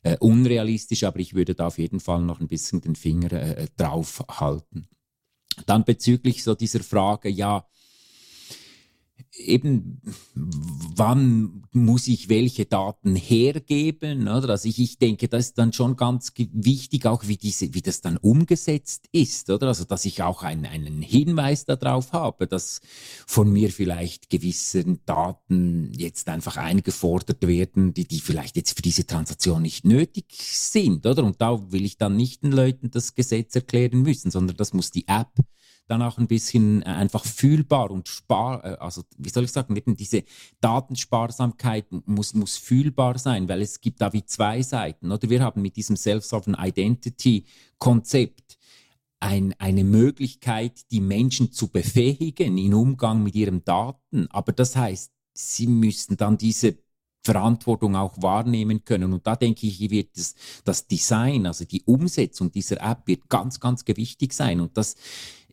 [0.03, 3.67] äh, unrealistisch, aber ich würde da auf jeden Fall noch ein bisschen den Finger äh,
[3.75, 4.87] drauf halten.
[5.65, 7.67] Dann bezüglich so dieser Frage, ja,
[9.37, 10.01] eben,
[10.33, 14.27] wann muss ich welche Daten hergeben?
[14.27, 14.49] Oder?
[14.49, 18.01] Also ich, ich denke, das ist dann schon ganz wichtig, auch wie, diese, wie das
[18.01, 19.49] dann umgesetzt ist.
[19.49, 19.67] Oder?
[19.67, 22.81] Also, dass ich auch einen, einen Hinweis darauf habe, dass
[23.25, 29.05] von mir vielleicht gewisse Daten jetzt einfach eingefordert werden, die, die vielleicht jetzt für diese
[29.05, 31.05] Transaktion nicht nötig sind.
[31.05, 31.23] Oder?
[31.23, 34.91] Und da will ich dann nicht den Leuten das Gesetz erklären müssen, sondern das muss
[34.91, 35.33] die App
[35.87, 39.75] dann auch ein bisschen äh, einfach fühlbar und spar, äh, also wie soll ich sagen,
[39.75, 40.23] eben diese
[40.61, 45.11] Datensparsamkeit muss, muss fühlbar sein, weil es gibt da wie zwei Seiten.
[45.11, 47.45] Oder wir haben mit diesem Self-Sovereign Identity
[47.77, 48.57] Konzept
[49.19, 54.27] ein, eine Möglichkeit, die Menschen zu befähigen im Umgang mit ihren Daten.
[54.29, 56.77] Aber das heißt, sie müssen dann diese
[57.23, 59.11] Verantwortung auch wahrnehmen können.
[59.13, 63.27] Und da denke ich, hier wird das, das Design, also die Umsetzung dieser App wird
[63.27, 64.61] ganz, ganz gewichtig sein.
[64.61, 64.95] Und das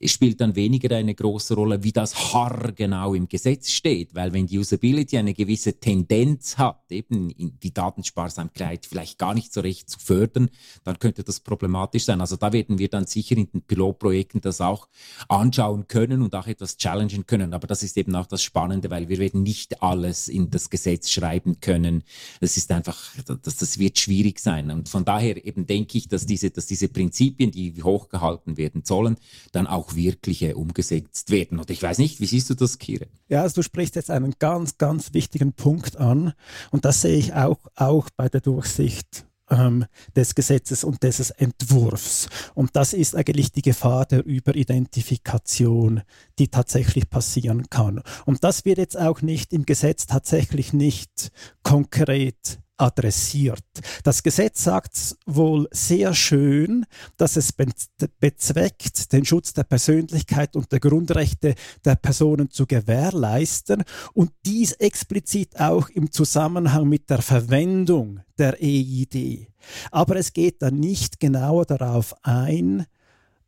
[0.05, 4.59] spielt dann weniger eine große Rolle, wie das haargenau im Gesetz steht, weil wenn die
[4.59, 10.51] Usability eine gewisse Tendenz hat, eben die Datensparsamkeit vielleicht gar nicht so recht zu fördern,
[10.85, 12.21] dann könnte das problematisch sein.
[12.21, 14.89] Also da werden wir dann sicher in den Pilotprojekten das auch
[15.29, 17.55] anschauen können und auch etwas challengen können.
[17.55, 21.11] Aber das ist eben auch das Spannende, weil wir werden nicht alles in das Gesetz
[21.11, 22.05] schreiben können.
[22.41, 24.71] Das ist einfach, das, das wird schwierig sein.
[24.71, 29.17] Und von daher eben denke ich, dass diese, dass diese Prinzipien, die hochgehalten werden sollen,
[29.53, 31.59] dann auch wirkliche umgesetzt werden.
[31.59, 33.07] Und ich weiß nicht, wie siehst du das, Kire?
[33.29, 36.33] Ja, also du sprichst jetzt einen ganz, ganz wichtigen Punkt an.
[36.71, 39.85] Und das sehe ich auch, auch bei der Durchsicht ähm,
[40.17, 42.29] des Gesetzes und des Entwurfs.
[42.55, 46.03] Und das ist eigentlich die Gefahr der Überidentifikation,
[46.39, 48.03] die tatsächlich passieren kann.
[48.25, 51.31] Und das wird jetzt auch nicht im Gesetz tatsächlich nicht
[51.63, 53.65] konkret adressiert.
[54.03, 60.81] Das Gesetz sagt wohl sehr schön, dass es bezweckt, den Schutz der Persönlichkeit und der
[60.81, 61.55] Grundrechte
[61.85, 69.49] der Personen zu gewährleisten und dies explizit auch im Zusammenhang mit der Verwendung der EID.
[69.91, 72.87] Aber es geht dann nicht genauer darauf ein,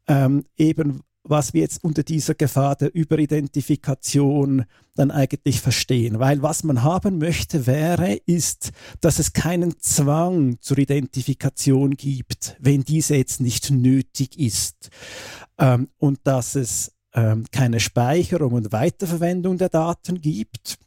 [0.09, 4.64] ähm, eben was wir jetzt unter dieser Gefahr der Überidentifikation
[4.95, 6.18] dann eigentlich verstehen.
[6.18, 12.83] Weil was man haben möchte, wäre, ist, dass es keinen Zwang zur Identifikation gibt, wenn
[12.83, 14.91] diese jetzt nicht nötig ist.
[15.59, 20.79] Ähm, und dass es ähm, keine Speicherung und Weiterverwendung der Daten gibt.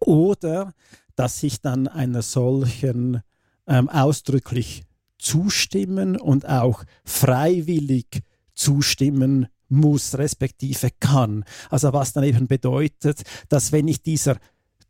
[0.00, 0.74] Oder
[1.16, 3.22] dass sich dann einer solchen
[3.66, 4.84] ähm, ausdrücklich
[5.18, 8.22] zustimmen und auch freiwillig
[8.58, 11.44] zustimmen muss, respektive kann.
[11.70, 14.38] Also was dann eben bedeutet, dass wenn ich dieser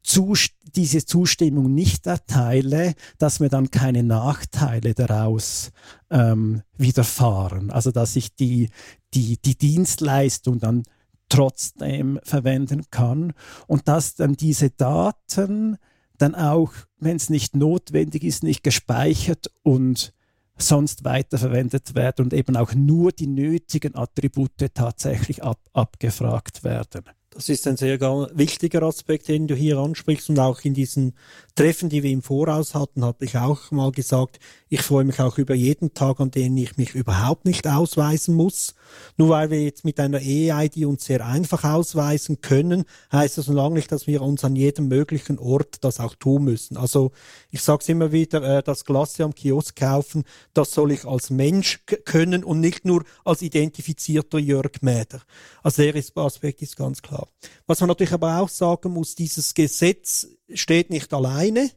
[0.02, 5.70] Zust diese Zustimmung nicht erteile, dass mir dann keine Nachteile daraus
[6.10, 7.70] ähm, widerfahren.
[7.70, 8.70] Also dass ich die,
[9.12, 10.84] die, die Dienstleistung dann
[11.28, 13.34] trotzdem verwenden kann
[13.66, 15.76] und dass dann diese Daten
[16.16, 20.12] dann auch, wenn es nicht notwendig ist, nicht gespeichert und
[20.58, 27.04] sonst weiterverwendet werden und eben auch nur die nötigen Attribute tatsächlich ab, abgefragt werden.
[27.30, 31.14] Das ist ein sehr wichtiger Aspekt, den du hier ansprichst und auch in diesen
[31.58, 34.38] Treffen, die wir im Voraus hatten, habe ich auch mal gesagt,
[34.68, 38.76] ich freue mich auch über jeden Tag, an dem ich mich überhaupt nicht ausweisen muss.
[39.16, 43.56] Nur weil wir jetzt mit einer EID uns sehr einfach ausweisen können, heißt das noch
[43.56, 46.76] lange nicht, dass wir uns an jedem möglichen Ort das auch tun müssen.
[46.76, 47.10] Also
[47.50, 50.22] ich sage es immer wieder, äh, das Glas am Kiosk kaufen,
[50.54, 55.22] das soll ich als Mensch können und nicht nur als identifizierter Jörg Mäder.
[55.64, 57.26] Also der Aspekt ist ganz klar.
[57.66, 61.70] Was man natürlich aber auch sagen muss, dieses Gesetz steht nicht alleine.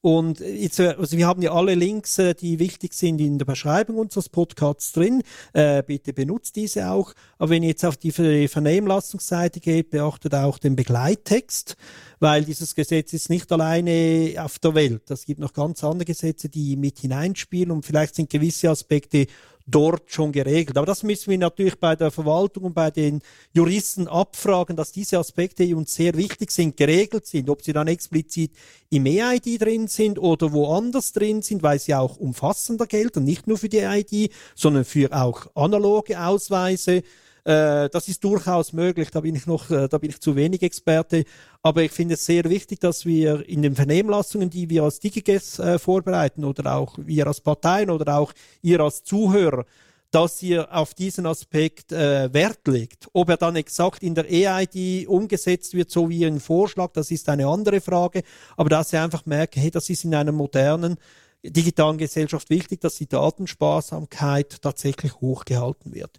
[0.00, 3.96] Und jetzt, also wir haben ja alle Links, äh, die wichtig sind in der Beschreibung
[3.96, 5.22] unseres Podcasts drin.
[5.52, 7.14] Äh, bitte benutzt diese auch.
[7.36, 11.76] Aber wenn ihr jetzt auf die Vernehmlassungsseite geht, beachtet auch den Begleittext,
[12.20, 15.10] weil dieses Gesetz ist nicht alleine auf der Welt.
[15.10, 19.26] Es gibt noch ganz andere Gesetze, die mit hineinspielen und vielleicht sind gewisse Aspekte
[19.70, 20.76] dort schon geregelt.
[20.76, 23.20] Aber das müssen wir natürlich bei der Verwaltung und bei den
[23.52, 27.50] Juristen abfragen, dass diese Aspekte, die uns sehr wichtig sind, geregelt sind.
[27.50, 28.52] Ob sie dann explizit
[28.90, 33.58] im EID drin sind oder woanders drin sind, weil sie auch umfassender gelten, nicht nur
[33.58, 37.02] für die EID, sondern für auch analoge Ausweise.
[37.48, 40.62] Äh, das ist durchaus möglich, da bin ich noch, äh, da bin ich zu wenig
[40.62, 41.24] Experte.
[41.62, 45.58] Aber ich finde es sehr wichtig, dass wir in den Vernehmlassungen, die wir als DigiGes
[45.58, 49.64] äh, vorbereiten oder auch wir als Parteien oder auch ihr als Zuhörer,
[50.10, 53.08] dass ihr auf diesen Aspekt äh, Wert legt.
[53.14, 57.30] Ob er dann exakt in der EID umgesetzt wird, so wie ein Vorschlag, das ist
[57.30, 58.24] eine andere Frage.
[58.58, 60.98] Aber dass ihr einfach merkt, hey, das ist in einer modernen
[61.44, 66.18] digitalen Gesellschaft wichtig, dass die Datensparsamkeit tatsächlich hochgehalten wird.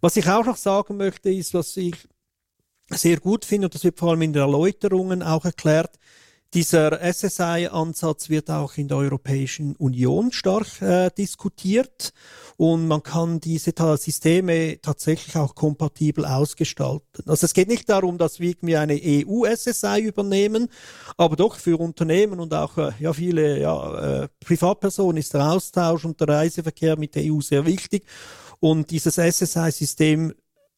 [0.00, 2.08] Was ich auch noch sagen möchte, ist, was ich
[2.88, 5.98] sehr gut finde, und das wird vor allem in den Erläuterungen auch erklärt,
[6.54, 12.12] dieser SSI-Ansatz wird auch in der Europäischen Union stark äh, diskutiert
[12.56, 17.24] und man kann diese Systeme tatsächlich auch kompatibel ausgestalten.
[17.26, 20.68] Also es geht nicht darum, dass wir irgendwie eine EU-SSI übernehmen,
[21.16, 26.04] aber doch für Unternehmen und auch äh, ja, viele ja, äh, Privatpersonen ist der Austausch
[26.04, 28.04] und der Reiseverkehr mit der EU sehr wichtig.
[28.58, 30.34] Und dieses SSI-System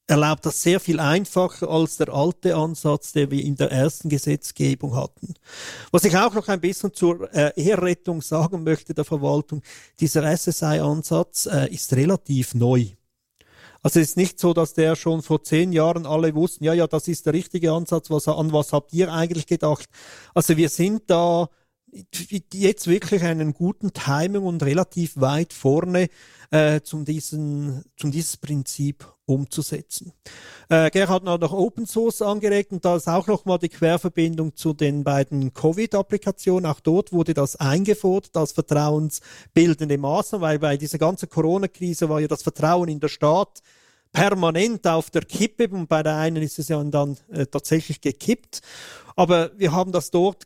[0.07, 4.97] erlaubt das sehr viel einfacher als der alte Ansatz, der wir in der ersten Gesetzgebung
[4.97, 5.35] hatten.
[5.91, 9.63] Was ich auch noch ein bisschen zur äh, Ehrrettung sagen möchte der Verwaltung,
[10.01, 12.87] dieser SSI-Ansatz äh, ist relativ neu.
[13.83, 16.87] Also es ist nicht so, dass der schon vor zehn Jahren alle wussten, ja, ja,
[16.87, 19.87] das ist der richtige Ansatz, was, an was habt ihr eigentlich gedacht?
[20.35, 21.49] Also wir sind da
[22.55, 26.09] jetzt wirklich einen guten Timing und relativ weit vorne,
[26.51, 30.13] äh, zum, diesen, zum dieses Prinzip umzusetzen.
[30.69, 34.73] Äh, Gerhard hat noch Open Source angeregt und da ist auch nochmal die Querverbindung zu
[34.73, 36.71] den beiden Covid-Applikationen.
[36.71, 42.29] Auch dort wurde das eingefordert als vertrauensbildende Maßnahme, weil bei dieser ganzen Corona-Krise war ja
[42.29, 43.63] das Vertrauen in der Staat
[44.13, 48.61] permanent auf der Kippe und bei der einen ist es ja dann äh, tatsächlich gekippt.
[49.17, 50.45] Aber wir haben das dort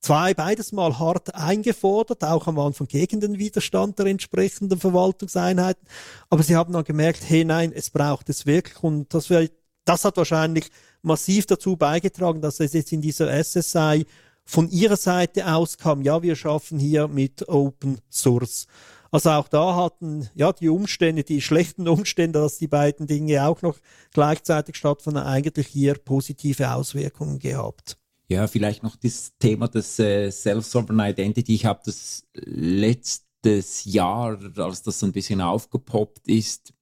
[0.00, 5.86] zwei, beides mal hart eingefordert, auch am Anfang gegen den Widerstand der entsprechenden Verwaltungseinheiten.
[6.30, 9.48] Aber sie haben dann gemerkt, hey nein, es braucht es wirklich und das, wär,
[9.84, 10.70] das hat wahrscheinlich
[11.02, 14.06] massiv dazu beigetragen, dass es jetzt in dieser SSI
[14.44, 18.66] von ihrer Seite aus kam, ja, wir schaffen hier mit Open Source.
[19.10, 23.62] Also auch da hatten ja die Umstände, die schlechten Umstände, dass die beiden Dinge auch
[23.62, 23.76] noch
[24.12, 27.98] gleichzeitig stattfanden, eigentlich hier positive Auswirkungen gehabt.
[28.28, 31.54] Ja, vielleicht noch das Thema des äh, Self-Sovereign Identity.
[31.54, 36.74] Ich habe das letztes Jahr, als das so ein bisschen aufgepoppt ist,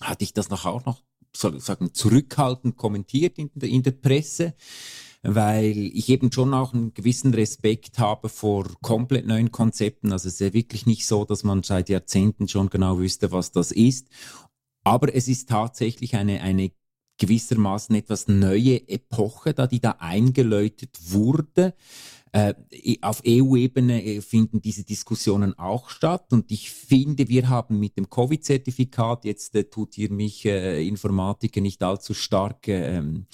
[0.00, 1.02] hatte ich das noch auch noch
[1.34, 4.54] sozusagen zurückhaltend kommentiert in der, in der Presse
[5.22, 10.12] weil ich eben schon auch einen gewissen Respekt habe vor komplett neuen Konzepten.
[10.12, 13.50] Also es ist ja wirklich nicht so, dass man seit Jahrzehnten schon genau wüsste, was
[13.50, 14.08] das ist.
[14.84, 16.70] Aber es ist tatsächlich eine, eine
[17.18, 21.74] gewissermaßen etwas neue Epoche, da die da eingeläutet wurde.
[22.32, 22.54] Äh,
[23.00, 28.10] auf EU-Ebene äh, finden diese Diskussionen auch statt und ich finde, wir haben mit dem
[28.10, 33.26] Covid-Zertifikat, jetzt äh, tut hier mich äh, Informatiker nicht allzu stark ähm,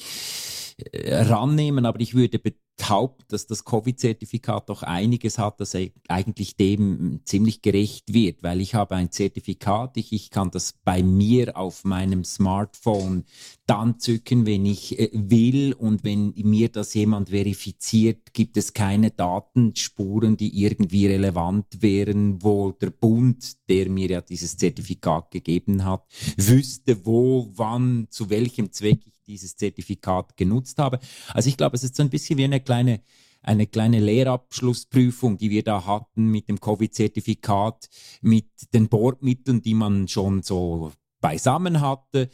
[0.76, 2.38] äh, rannehmen, aber ich würde
[2.76, 5.76] behaupten, dass das Covid-Zertifikat doch einiges hat, das
[6.08, 11.02] eigentlich dem ziemlich gerecht wird, weil ich habe ein Zertifikat, ich, ich kann das bei
[11.02, 13.24] mir auf meinem Smartphone
[13.66, 19.10] dann zücken, wenn ich äh, will und wenn mir das jemand verifiziert, gibt es keine
[19.10, 26.04] Datenspuren, die irgendwie relevant wären, wo der Bund, der mir ja dieses Zertifikat gegeben hat,
[26.36, 30.98] wüsste, wo, wann, zu welchem Zweck ich dieses Zertifikat genutzt habe.
[31.32, 33.00] Also ich glaube, es ist so ein bisschen wie eine kleine
[33.44, 37.88] eine kleine Lehrabschlussprüfung, die wir da hatten mit dem Covid-Zertifikat,
[38.22, 42.30] mit den Bordmitteln, die man schon so beisammen hatte.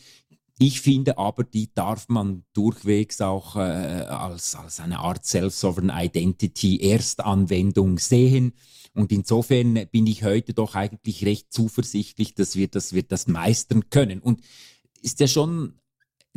[0.59, 6.79] Ich finde aber, die darf man durchwegs auch äh, als, als eine Art Self-Sovereign Identity
[6.81, 8.53] Erstanwendung sehen.
[8.95, 13.89] Und insofern bin ich heute doch eigentlich recht zuversichtlich, dass wir, dass wir das meistern
[13.89, 14.21] können.
[14.21, 14.43] Und
[15.01, 15.81] ist ja schon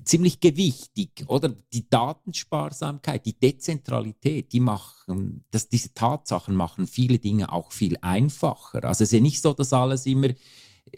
[0.03, 1.49] ziemlich gewichtig, oder?
[1.71, 8.83] Die Datensparsamkeit, die Dezentralität, die machen, dass diese Tatsachen machen viele Dinge auch viel einfacher.
[8.83, 10.29] Also es ist ja nicht so, dass alles immer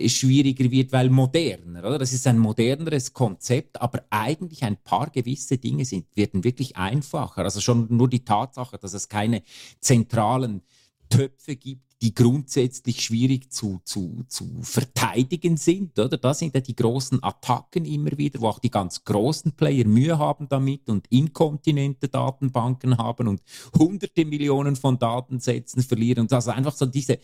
[0.07, 1.99] schwieriger wird, weil moderner, oder?
[1.99, 7.43] Das ist ein moderneres Konzept, aber eigentlich ein paar gewisse Dinge sind, werden wirklich einfacher.
[7.43, 9.43] Also schon nur die Tatsache, dass es keine
[9.79, 10.63] zentralen
[11.09, 15.97] Töpfe gibt, die grundsätzlich schwierig zu, zu, zu verteidigen sind.
[15.97, 16.17] Oder?
[16.17, 20.17] Da sind ja die großen Attacken immer wieder, wo auch die ganz großen Player Mühe
[20.17, 23.41] haben damit und inkontinente Datenbanken haben und
[23.77, 26.23] hunderte Millionen von Datensätzen verlieren.
[26.23, 27.19] Und also einfach so diese,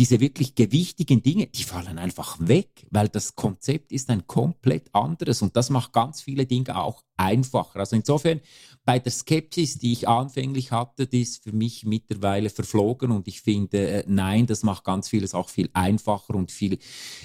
[0.00, 5.42] diese wirklich gewichtigen Dinge, die fallen einfach weg, weil das Konzept ist ein komplett anderes
[5.42, 7.80] und das macht ganz viele Dinge auch einfacher.
[7.80, 8.40] Also insofern
[8.86, 13.42] bei der Skepsis, die ich anfänglich hatte, die ist für mich mittlerweile verflogen und ich
[13.42, 16.78] finde, äh, nein, das macht ganz vieles auch viel einfacher und viel,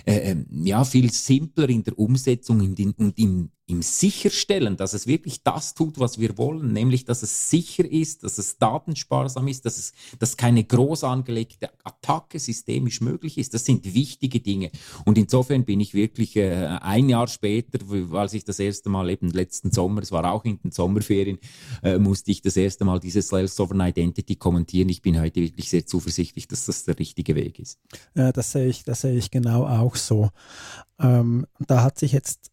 [0.06, 4.94] äh, ähm, ja, viel simpler in der Umsetzung und, in, und im, im Sicherstellen, dass
[4.94, 9.48] es wirklich das tut, was wir wollen, nämlich, dass es sicher ist, dass es datensparsam
[9.48, 13.56] ist, dass es, dass keine groß angelegte Attacke systemisch möglich ist.
[13.56, 14.70] Das sind wichtige Dinge.
[15.06, 17.80] Und insofern bin ich wirklich äh, ein Jahr später,
[18.14, 21.40] als ich das erste Mal eben letzten Sommer, es war auch in den Sommerferien,
[21.82, 24.90] äh, musste ich das erste Mal dieses Self-Sovereign Identity kommentieren.
[24.90, 27.80] Ich bin heute wirklich sehr zuversichtlich, dass das der richtige Weg ist.
[28.14, 30.30] Ja, das sehe ich, das sehe ich genau auch so.
[31.00, 32.52] Ähm, da hat sich jetzt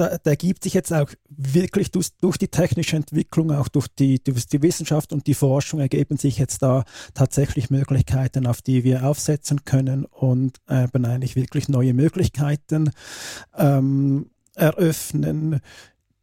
[0.00, 4.22] da, da ergibt sich jetzt auch wirklich durch, durch, die technische Entwicklung, auch durch die,
[4.22, 6.84] durch die Wissenschaft und die Forschung ergeben sich jetzt da
[7.14, 12.90] tatsächlich Möglichkeiten, auf die wir aufsetzen können und eben eigentlich wirklich neue Möglichkeiten
[13.56, 15.60] ähm, eröffnen,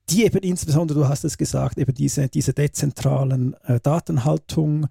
[0.09, 4.87] die eben insbesondere, du hast es gesagt, eben diese, diese dezentralen äh, Datenhaltung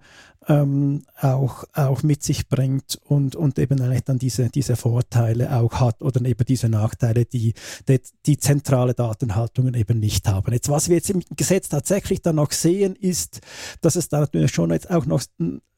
[0.47, 5.73] ähm, auch, auch mit sich bringt und, und eben eigentlich dann diese, diese Vorteile auch
[5.73, 7.53] hat oder eben diese Nachteile, die,
[7.87, 10.53] die, die zentrale Datenhaltungen eben nicht haben.
[10.53, 13.41] Jetzt, was wir jetzt im Gesetz tatsächlich dann noch sehen, ist,
[13.81, 15.23] dass es da natürlich schon jetzt auch noch,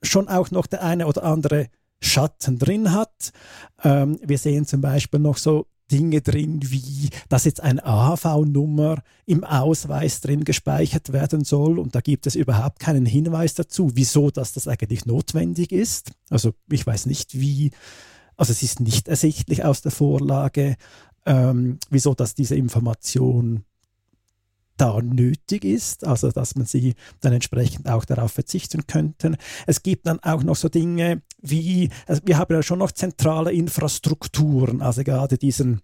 [0.03, 1.67] schon auch noch der eine oder andere
[2.01, 3.31] Schatten drin hat.
[3.83, 9.43] Ähm, wir sehen zum Beispiel noch so Dinge drin, wie dass jetzt eine AHV-Nummer im
[9.43, 11.79] Ausweis drin gespeichert werden soll.
[11.79, 16.11] Und da gibt es überhaupt keinen Hinweis dazu, wieso dass das eigentlich notwendig ist.
[16.29, 17.71] Also ich weiß nicht, wie,
[18.37, 20.75] also es ist nicht ersichtlich aus der Vorlage,
[21.25, 23.65] ähm, wieso dass diese Information
[24.79, 29.37] da nötig ist, also dass man sie dann entsprechend auch darauf verzichten könnte.
[29.67, 33.51] Es gibt dann auch noch so Dinge wie, also wir haben ja schon noch zentrale
[33.51, 35.81] Infrastrukturen, also gerade diesen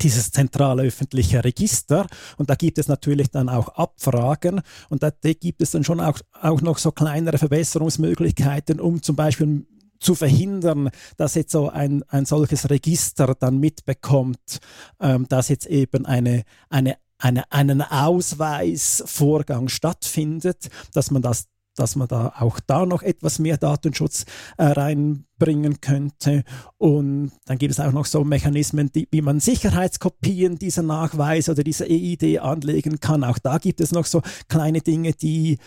[0.00, 2.06] dieses zentrale öffentliche Register
[2.36, 6.00] und da gibt es natürlich dann auch Abfragen und da, da gibt es dann schon
[6.00, 9.66] auch, auch noch so kleinere Verbesserungsmöglichkeiten, um zum Beispiel
[9.98, 14.60] zu verhindern, dass jetzt so ein, ein solches Register dann mitbekommt,
[15.00, 21.46] ähm, dass jetzt eben eine, eine eine, einen Ausweisvorgang stattfindet, dass man das
[21.78, 24.24] dass man da auch da noch etwas mehr Datenschutz
[24.56, 26.44] äh, reinbringen könnte.
[26.76, 31.62] Und dann gibt es auch noch so Mechanismen, die, wie man Sicherheitskopien dieser Nachweise oder
[31.62, 33.24] dieser EID anlegen kann.
[33.24, 35.58] Auch da gibt es noch so kleine Dinge, die,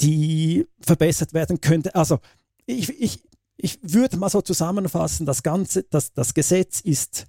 [0.00, 1.90] die verbessert werden könnten.
[1.90, 2.18] Also
[2.66, 3.22] ich, ich,
[3.56, 7.26] ich würde mal so zusammenfassen, das Ganze, das, das Gesetz ist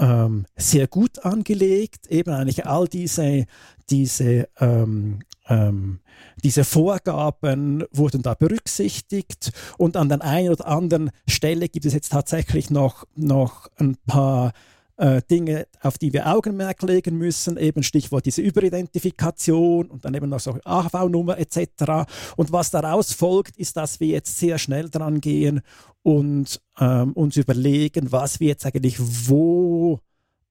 [0.00, 3.44] ähm, sehr gut angelegt, eben eigentlich all diese,
[3.90, 6.00] diese, ähm, ähm,
[6.42, 9.52] diese Vorgaben wurden da berücksichtigt.
[9.76, 14.52] Und an der einen oder anderen Stelle gibt es jetzt tatsächlich noch, noch ein paar
[15.00, 20.28] äh, Dinge, auf die wir Augenmerk legen müssen, eben Stichwort diese Überidentifikation und dann eben
[20.28, 22.06] noch so AHV-Nummer etc.
[22.36, 25.62] Und was daraus folgt, ist, dass wir jetzt sehr schnell dran gehen
[26.02, 30.00] und ähm, uns überlegen, was wir jetzt eigentlich wo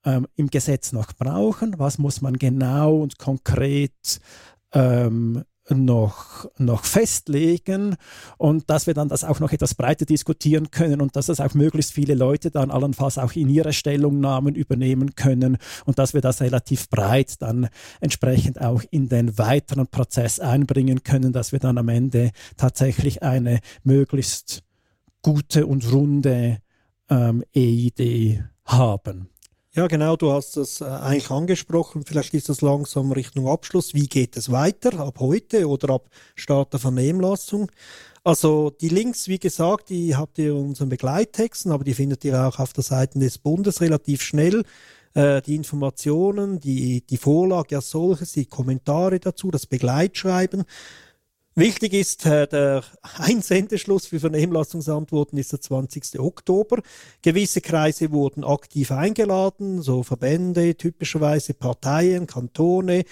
[0.03, 4.19] ähm, im Gesetz noch brauchen, was muss man genau und konkret
[4.73, 7.95] ähm, noch, noch festlegen
[8.37, 11.53] und dass wir dann das auch noch etwas breiter diskutieren können und dass das auch
[11.53, 16.41] möglichst viele Leute dann allenfalls auch in ihre Stellungnahmen übernehmen können und dass wir das
[16.41, 21.89] relativ breit dann entsprechend auch in den weiteren Prozess einbringen können, dass wir dann am
[21.89, 24.63] Ende tatsächlich eine möglichst
[25.21, 26.59] gute und runde
[27.09, 29.29] ähm, EID haben.
[29.79, 32.03] Ja, genau, du hast es äh, eigentlich angesprochen.
[32.05, 33.93] Vielleicht ist das langsam Richtung Abschluss.
[33.93, 37.71] Wie geht es weiter ab heute oder ab Start der Vernehmlassung?
[38.25, 42.45] Also die Links, wie gesagt, die habt ihr in unseren Begleittexten, aber die findet ihr
[42.45, 44.65] auch auf der Seite des Bundes relativ schnell.
[45.13, 50.65] Äh, die Informationen, die, die Vorlage als solches, die Kommentare dazu, das Begleitschreiben.
[51.55, 52.83] Wichtig ist, äh, der
[53.17, 56.19] Einsendeschluss für Vernehmlassungsantworten ist der 20.
[56.19, 56.81] Oktober.
[57.21, 63.03] Gewisse Kreise wurden aktiv eingeladen, so Verbände, typischerweise Parteien, Kantone.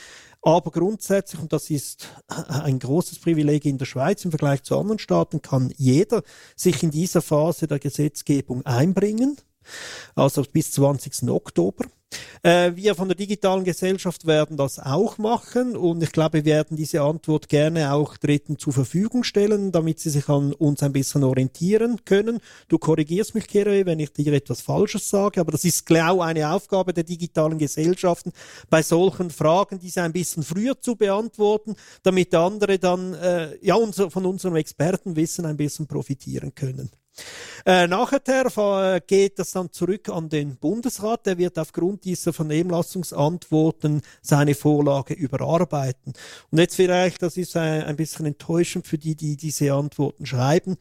[0.41, 4.99] Aber grundsätzlich, und das ist ein großes Privileg in der Schweiz im Vergleich zu anderen
[4.99, 6.23] Staaten, kann jeder
[6.55, 9.38] sich in dieser Phase der Gesetzgebung einbringen
[10.15, 11.30] also bis 20.
[11.30, 11.86] Oktober.
[12.41, 16.78] Äh, wir von der digitalen Gesellschaft werden das auch machen und ich glaube, wir werden
[16.78, 21.24] diese Antwort gerne auch Dritten zur Verfügung stellen, damit sie sich an uns ein bisschen
[21.24, 22.39] orientieren können.
[22.70, 26.49] Du korrigierst mich, Kere, wenn ich dir etwas Falsches sage, aber das ist genau eine
[26.49, 28.32] Aufgabe der digitalen Gesellschaften,
[28.70, 34.09] bei solchen Fragen diese ein bisschen früher zu beantworten, damit andere dann äh, ja unser,
[34.11, 36.89] von unserem Expertenwissen ein bisschen profitieren können.
[37.65, 41.26] Äh, nachher geht das dann zurück an den Bundesrat.
[41.26, 46.13] Der wird aufgrund dieser Vernehmlassungsantworten seine Vorlage überarbeiten.
[46.51, 50.78] Und jetzt vielleicht, das ist ein, ein bisschen enttäuschend für die, die diese Antworten schreiben.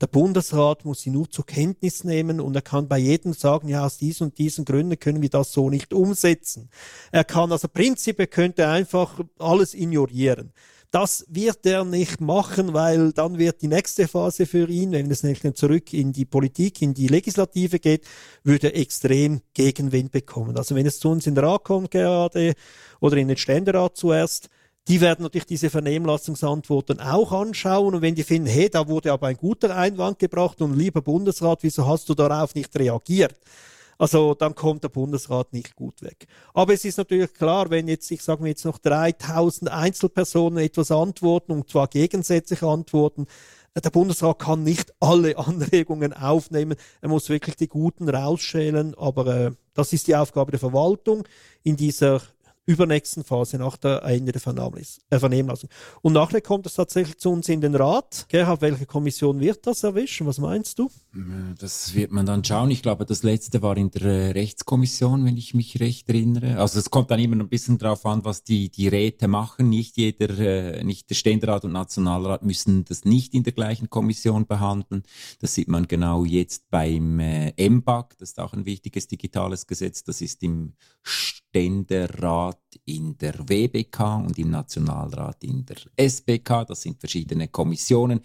[0.00, 3.84] Der Bundesrat muss sie nur zur Kenntnis nehmen und er kann bei jedem sagen, ja,
[3.84, 6.70] aus diesen und diesen Gründen können wir das so nicht umsetzen.
[7.12, 10.54] Er kann also prinzipiell könnte einfach alles ignorieren.
[10.92, 15.22] Das wird er nicht machen, weil dann wird die nächste Phase für ihn, wenn es
[15.22, 18.04] nicht zurück in die Politik, in die Legislative geht,
[18.42, 20.56] würde er extrem Gegenwind bekommen.
[20.56, 22.54] Also wenn es zu uns in den Rat kommt gerade
[22.98, 24.48] oder in den Ständerat zuerst,
[24.88, 29.28] die werden natürlich diese Vernehmlassungsantworten auch anschauen und wenn die finden, hey, da wurde aber
[29.28, 33.38] ein guter Einwand gebracht und lieber Bundesrat, wieso hast du darauf nicht reagiert?
[34.00, 36.26] Also dann kommt der Bundesrat nicht gut weg.
[36.54, 40.90] Aber es ist natürlich klar, wenn jetzt, ich sage mir jetzt noch 3000 Einzelpersonen etwas
[40.90, 43.26] antworten und zwar gegensätzlich antworten,
[43.76, 46.76] der Bundesrat kann nicht alle Anregungen aufnehmen.
[47.02, 48.94] Er muss wirklich die Guten rausschälen.
[48.94, 51.24] Aber äh, das ist die Aufgabe der Verwaltung
[51.62, 52.22] in dieser
[52.70, 55.68] übernächsten Phase nach der Ende der äh, Vernehmlassung.
[56.02, 58.26] Und nachher kommt es tatsächlich zu uns in den Rat.
[58.28, 60.26] Gerhard, welche Kommission wird das erwischen?
[60.26, 60.88] Was meinst du?
[61.58, 62.70] Das wird man dann schauen.
[62.70, 66.58] Ich glaube, das letzte war in der äh, Rechtskommission, wenn ich mich recht erinnere.
[66.58, 69.68] Also es kommt dann immer ein bisschen drauf an, was die, die Räte machen.
[69.68, 74.46] Nicht jeder, äh, nicht der Ständerat und Nationalrat müssen das nicht in der gleichen Kommission
[74.46, 75.02] behandeln.
[75.40, 78.16] Das sieht man genau jetzt beim MBAG.
[78.18, 80.04] Das ist auch ein wichtiges digitales Gesetz.
[80.04, 80.74] Das ist im
[81.50, 86.64] Ständerat in der WBK und im Nationalrat in der SBK.
[86.64, 88.20] Das sind verschiedene Kommissionen.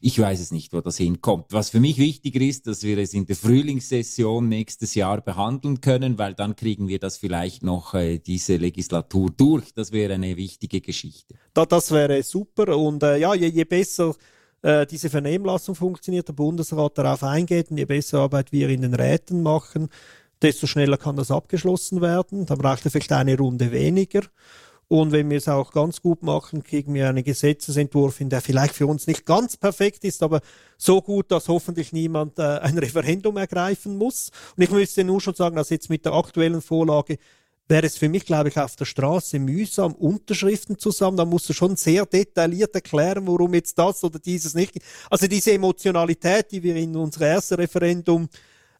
[0.00, 1.46] Ich weiß es nicht, wo das hinkommt.
[1.50, 6.16] Was für mich wichtiger ist, dass wir es in der Frühlingssession nächstes Jahr behandeln können,
[6.18, 9.74] weil dann kriegen wir das vielleicht noch äh, diese Legislatur durch.
[9.74, 11.34] Das wäre eine wichtige Geschichte.
[11.52, 14.14] Da, das wäre super und äh, ja, je, je besser
[14.62, 18.94] äh, diese Vernehmlassung funktioniert, der Bundesrat darauf eingeht und je besser Arbeit wir in den
[18.94, 19.88] Räten machen,
[20.42, 22.46] desto schneller kann das abgeschlossen werden.
[22.46, 24.22] Da braucht er vielleicht eine Runde weniger.
[24.88, 28.74] Und wenn wir es auch ganz gut machen, kriegen wir einen Gesetzesentwurf, in der vielleicht
[28.74, 30.40] für uns nicht ganz perfekt ist, aber
[30.78, 34.32] so gut, dass hoffentlich niemand äh, ein Referendum ergreifen muss.
[34.56, 37.18] Und ich müsste nur schon sagen, dass jetzt mit der aktuellen Vorlage
[37.68, 41.16] wäre es für mich, glaube ich, auf der Straße mühsam, Unterschriften zusammen.
[41.16, 44.74] Da musst du schon sehr detailliert erklären, warum jetzt das oder dieses nicht.
[45.08, 48.28] Also diese Emotionalität, die wir in unserem ersten Referendum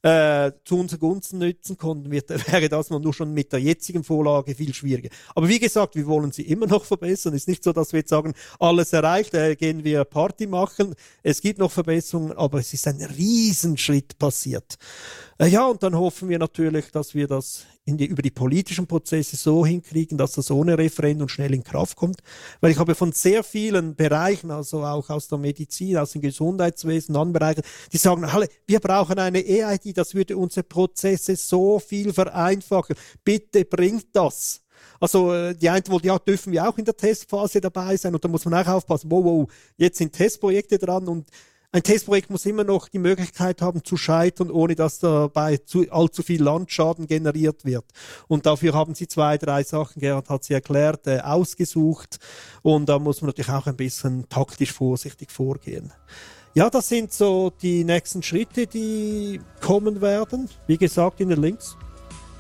[0.03, 4.55] äh, zu unseren Gunsten nützen konnten, wird, wäre das nur schon mit der jetzigen Vorlage
[4.55, 5.11] viel schwieriger.
[5.35, 7.35] Aber wie gesagt, wir wollen sie immer noch verbessern.
[7.35, 10.95] Es ist nicht so, dass wir jetzt sagen, alles erreicht, äh, gehen wir Party machen.
[11.23, 14.77] Es gibt noch Verbesserungen, aber es ist ein Riesenschritt passiert.
[15.39, 17.65] Äh, ja, und dann hoffen wir natürlich, dass wir das
[17.97, 22.21] die, über die politischen Prozesse so hinkriegen, dass das ohne Referendum schnell in Kraft kommt.
[22.61, 27.15] Weil ich habe von sehr vielen Bereichen, also auch aus der Medizin, aus dem Gesundheitswesen,
[27.15, 27.63] anderen Bereichen,
[27.93, 32.97] die sagen, alle, wir brauchen eine EID, das würde unsere Prozesse so viel vereinfachen.
[33.25, 34.63] Bitte bringt das.
[34.99, 38.25] Also äh, die einen wollen, ja, dürfen wir auch in der Testphase dabei sein und
[38.25, 41.29] da muss man auch aufpassen, wow, wow, jetzt sind Testprojekte dran und
[41.73, 46.25] ein Testprojekt muss immer noch die Möglichkeit haben zu scheitern, ohne dass dabei zu, allzu
[46.25, 47.85] viel Landschaden generiert wird.
[48.27, 52.19] Und dafür haben sie zwei, drei Sachen, Gerhard hat sie erklärt, äh, ausgesucht.
[52.63, 55.93] Und da muss man natürlich auch ein bisschen taktisch vorsichtig vorgehen.
[56.55, 60.49] Ja, das sind so die nächsten Schritte, die kommen werden.
[60.67, 61.77] Wie gesagt, in den Links.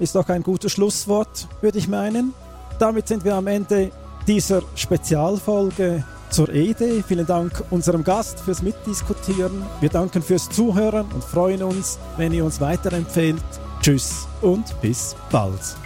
[0.00, 2.34] Ist doch ein gutes Schlusswort, würde ich meinen.
[2.80, 3.92] Damit sind wir am Ende
[4.26, 7.02] dieser Spezialfolge zur ED.
[7.06, 9.62] Vielen Dank unserem Gast fürs Mitdiskutieren.
[9.80, 13.42] Wir danken fürs Zuhören und freuen uns, wenn ihr uns weiterempfehlt.
[13.80, 15.76] Tschüss und bis bald.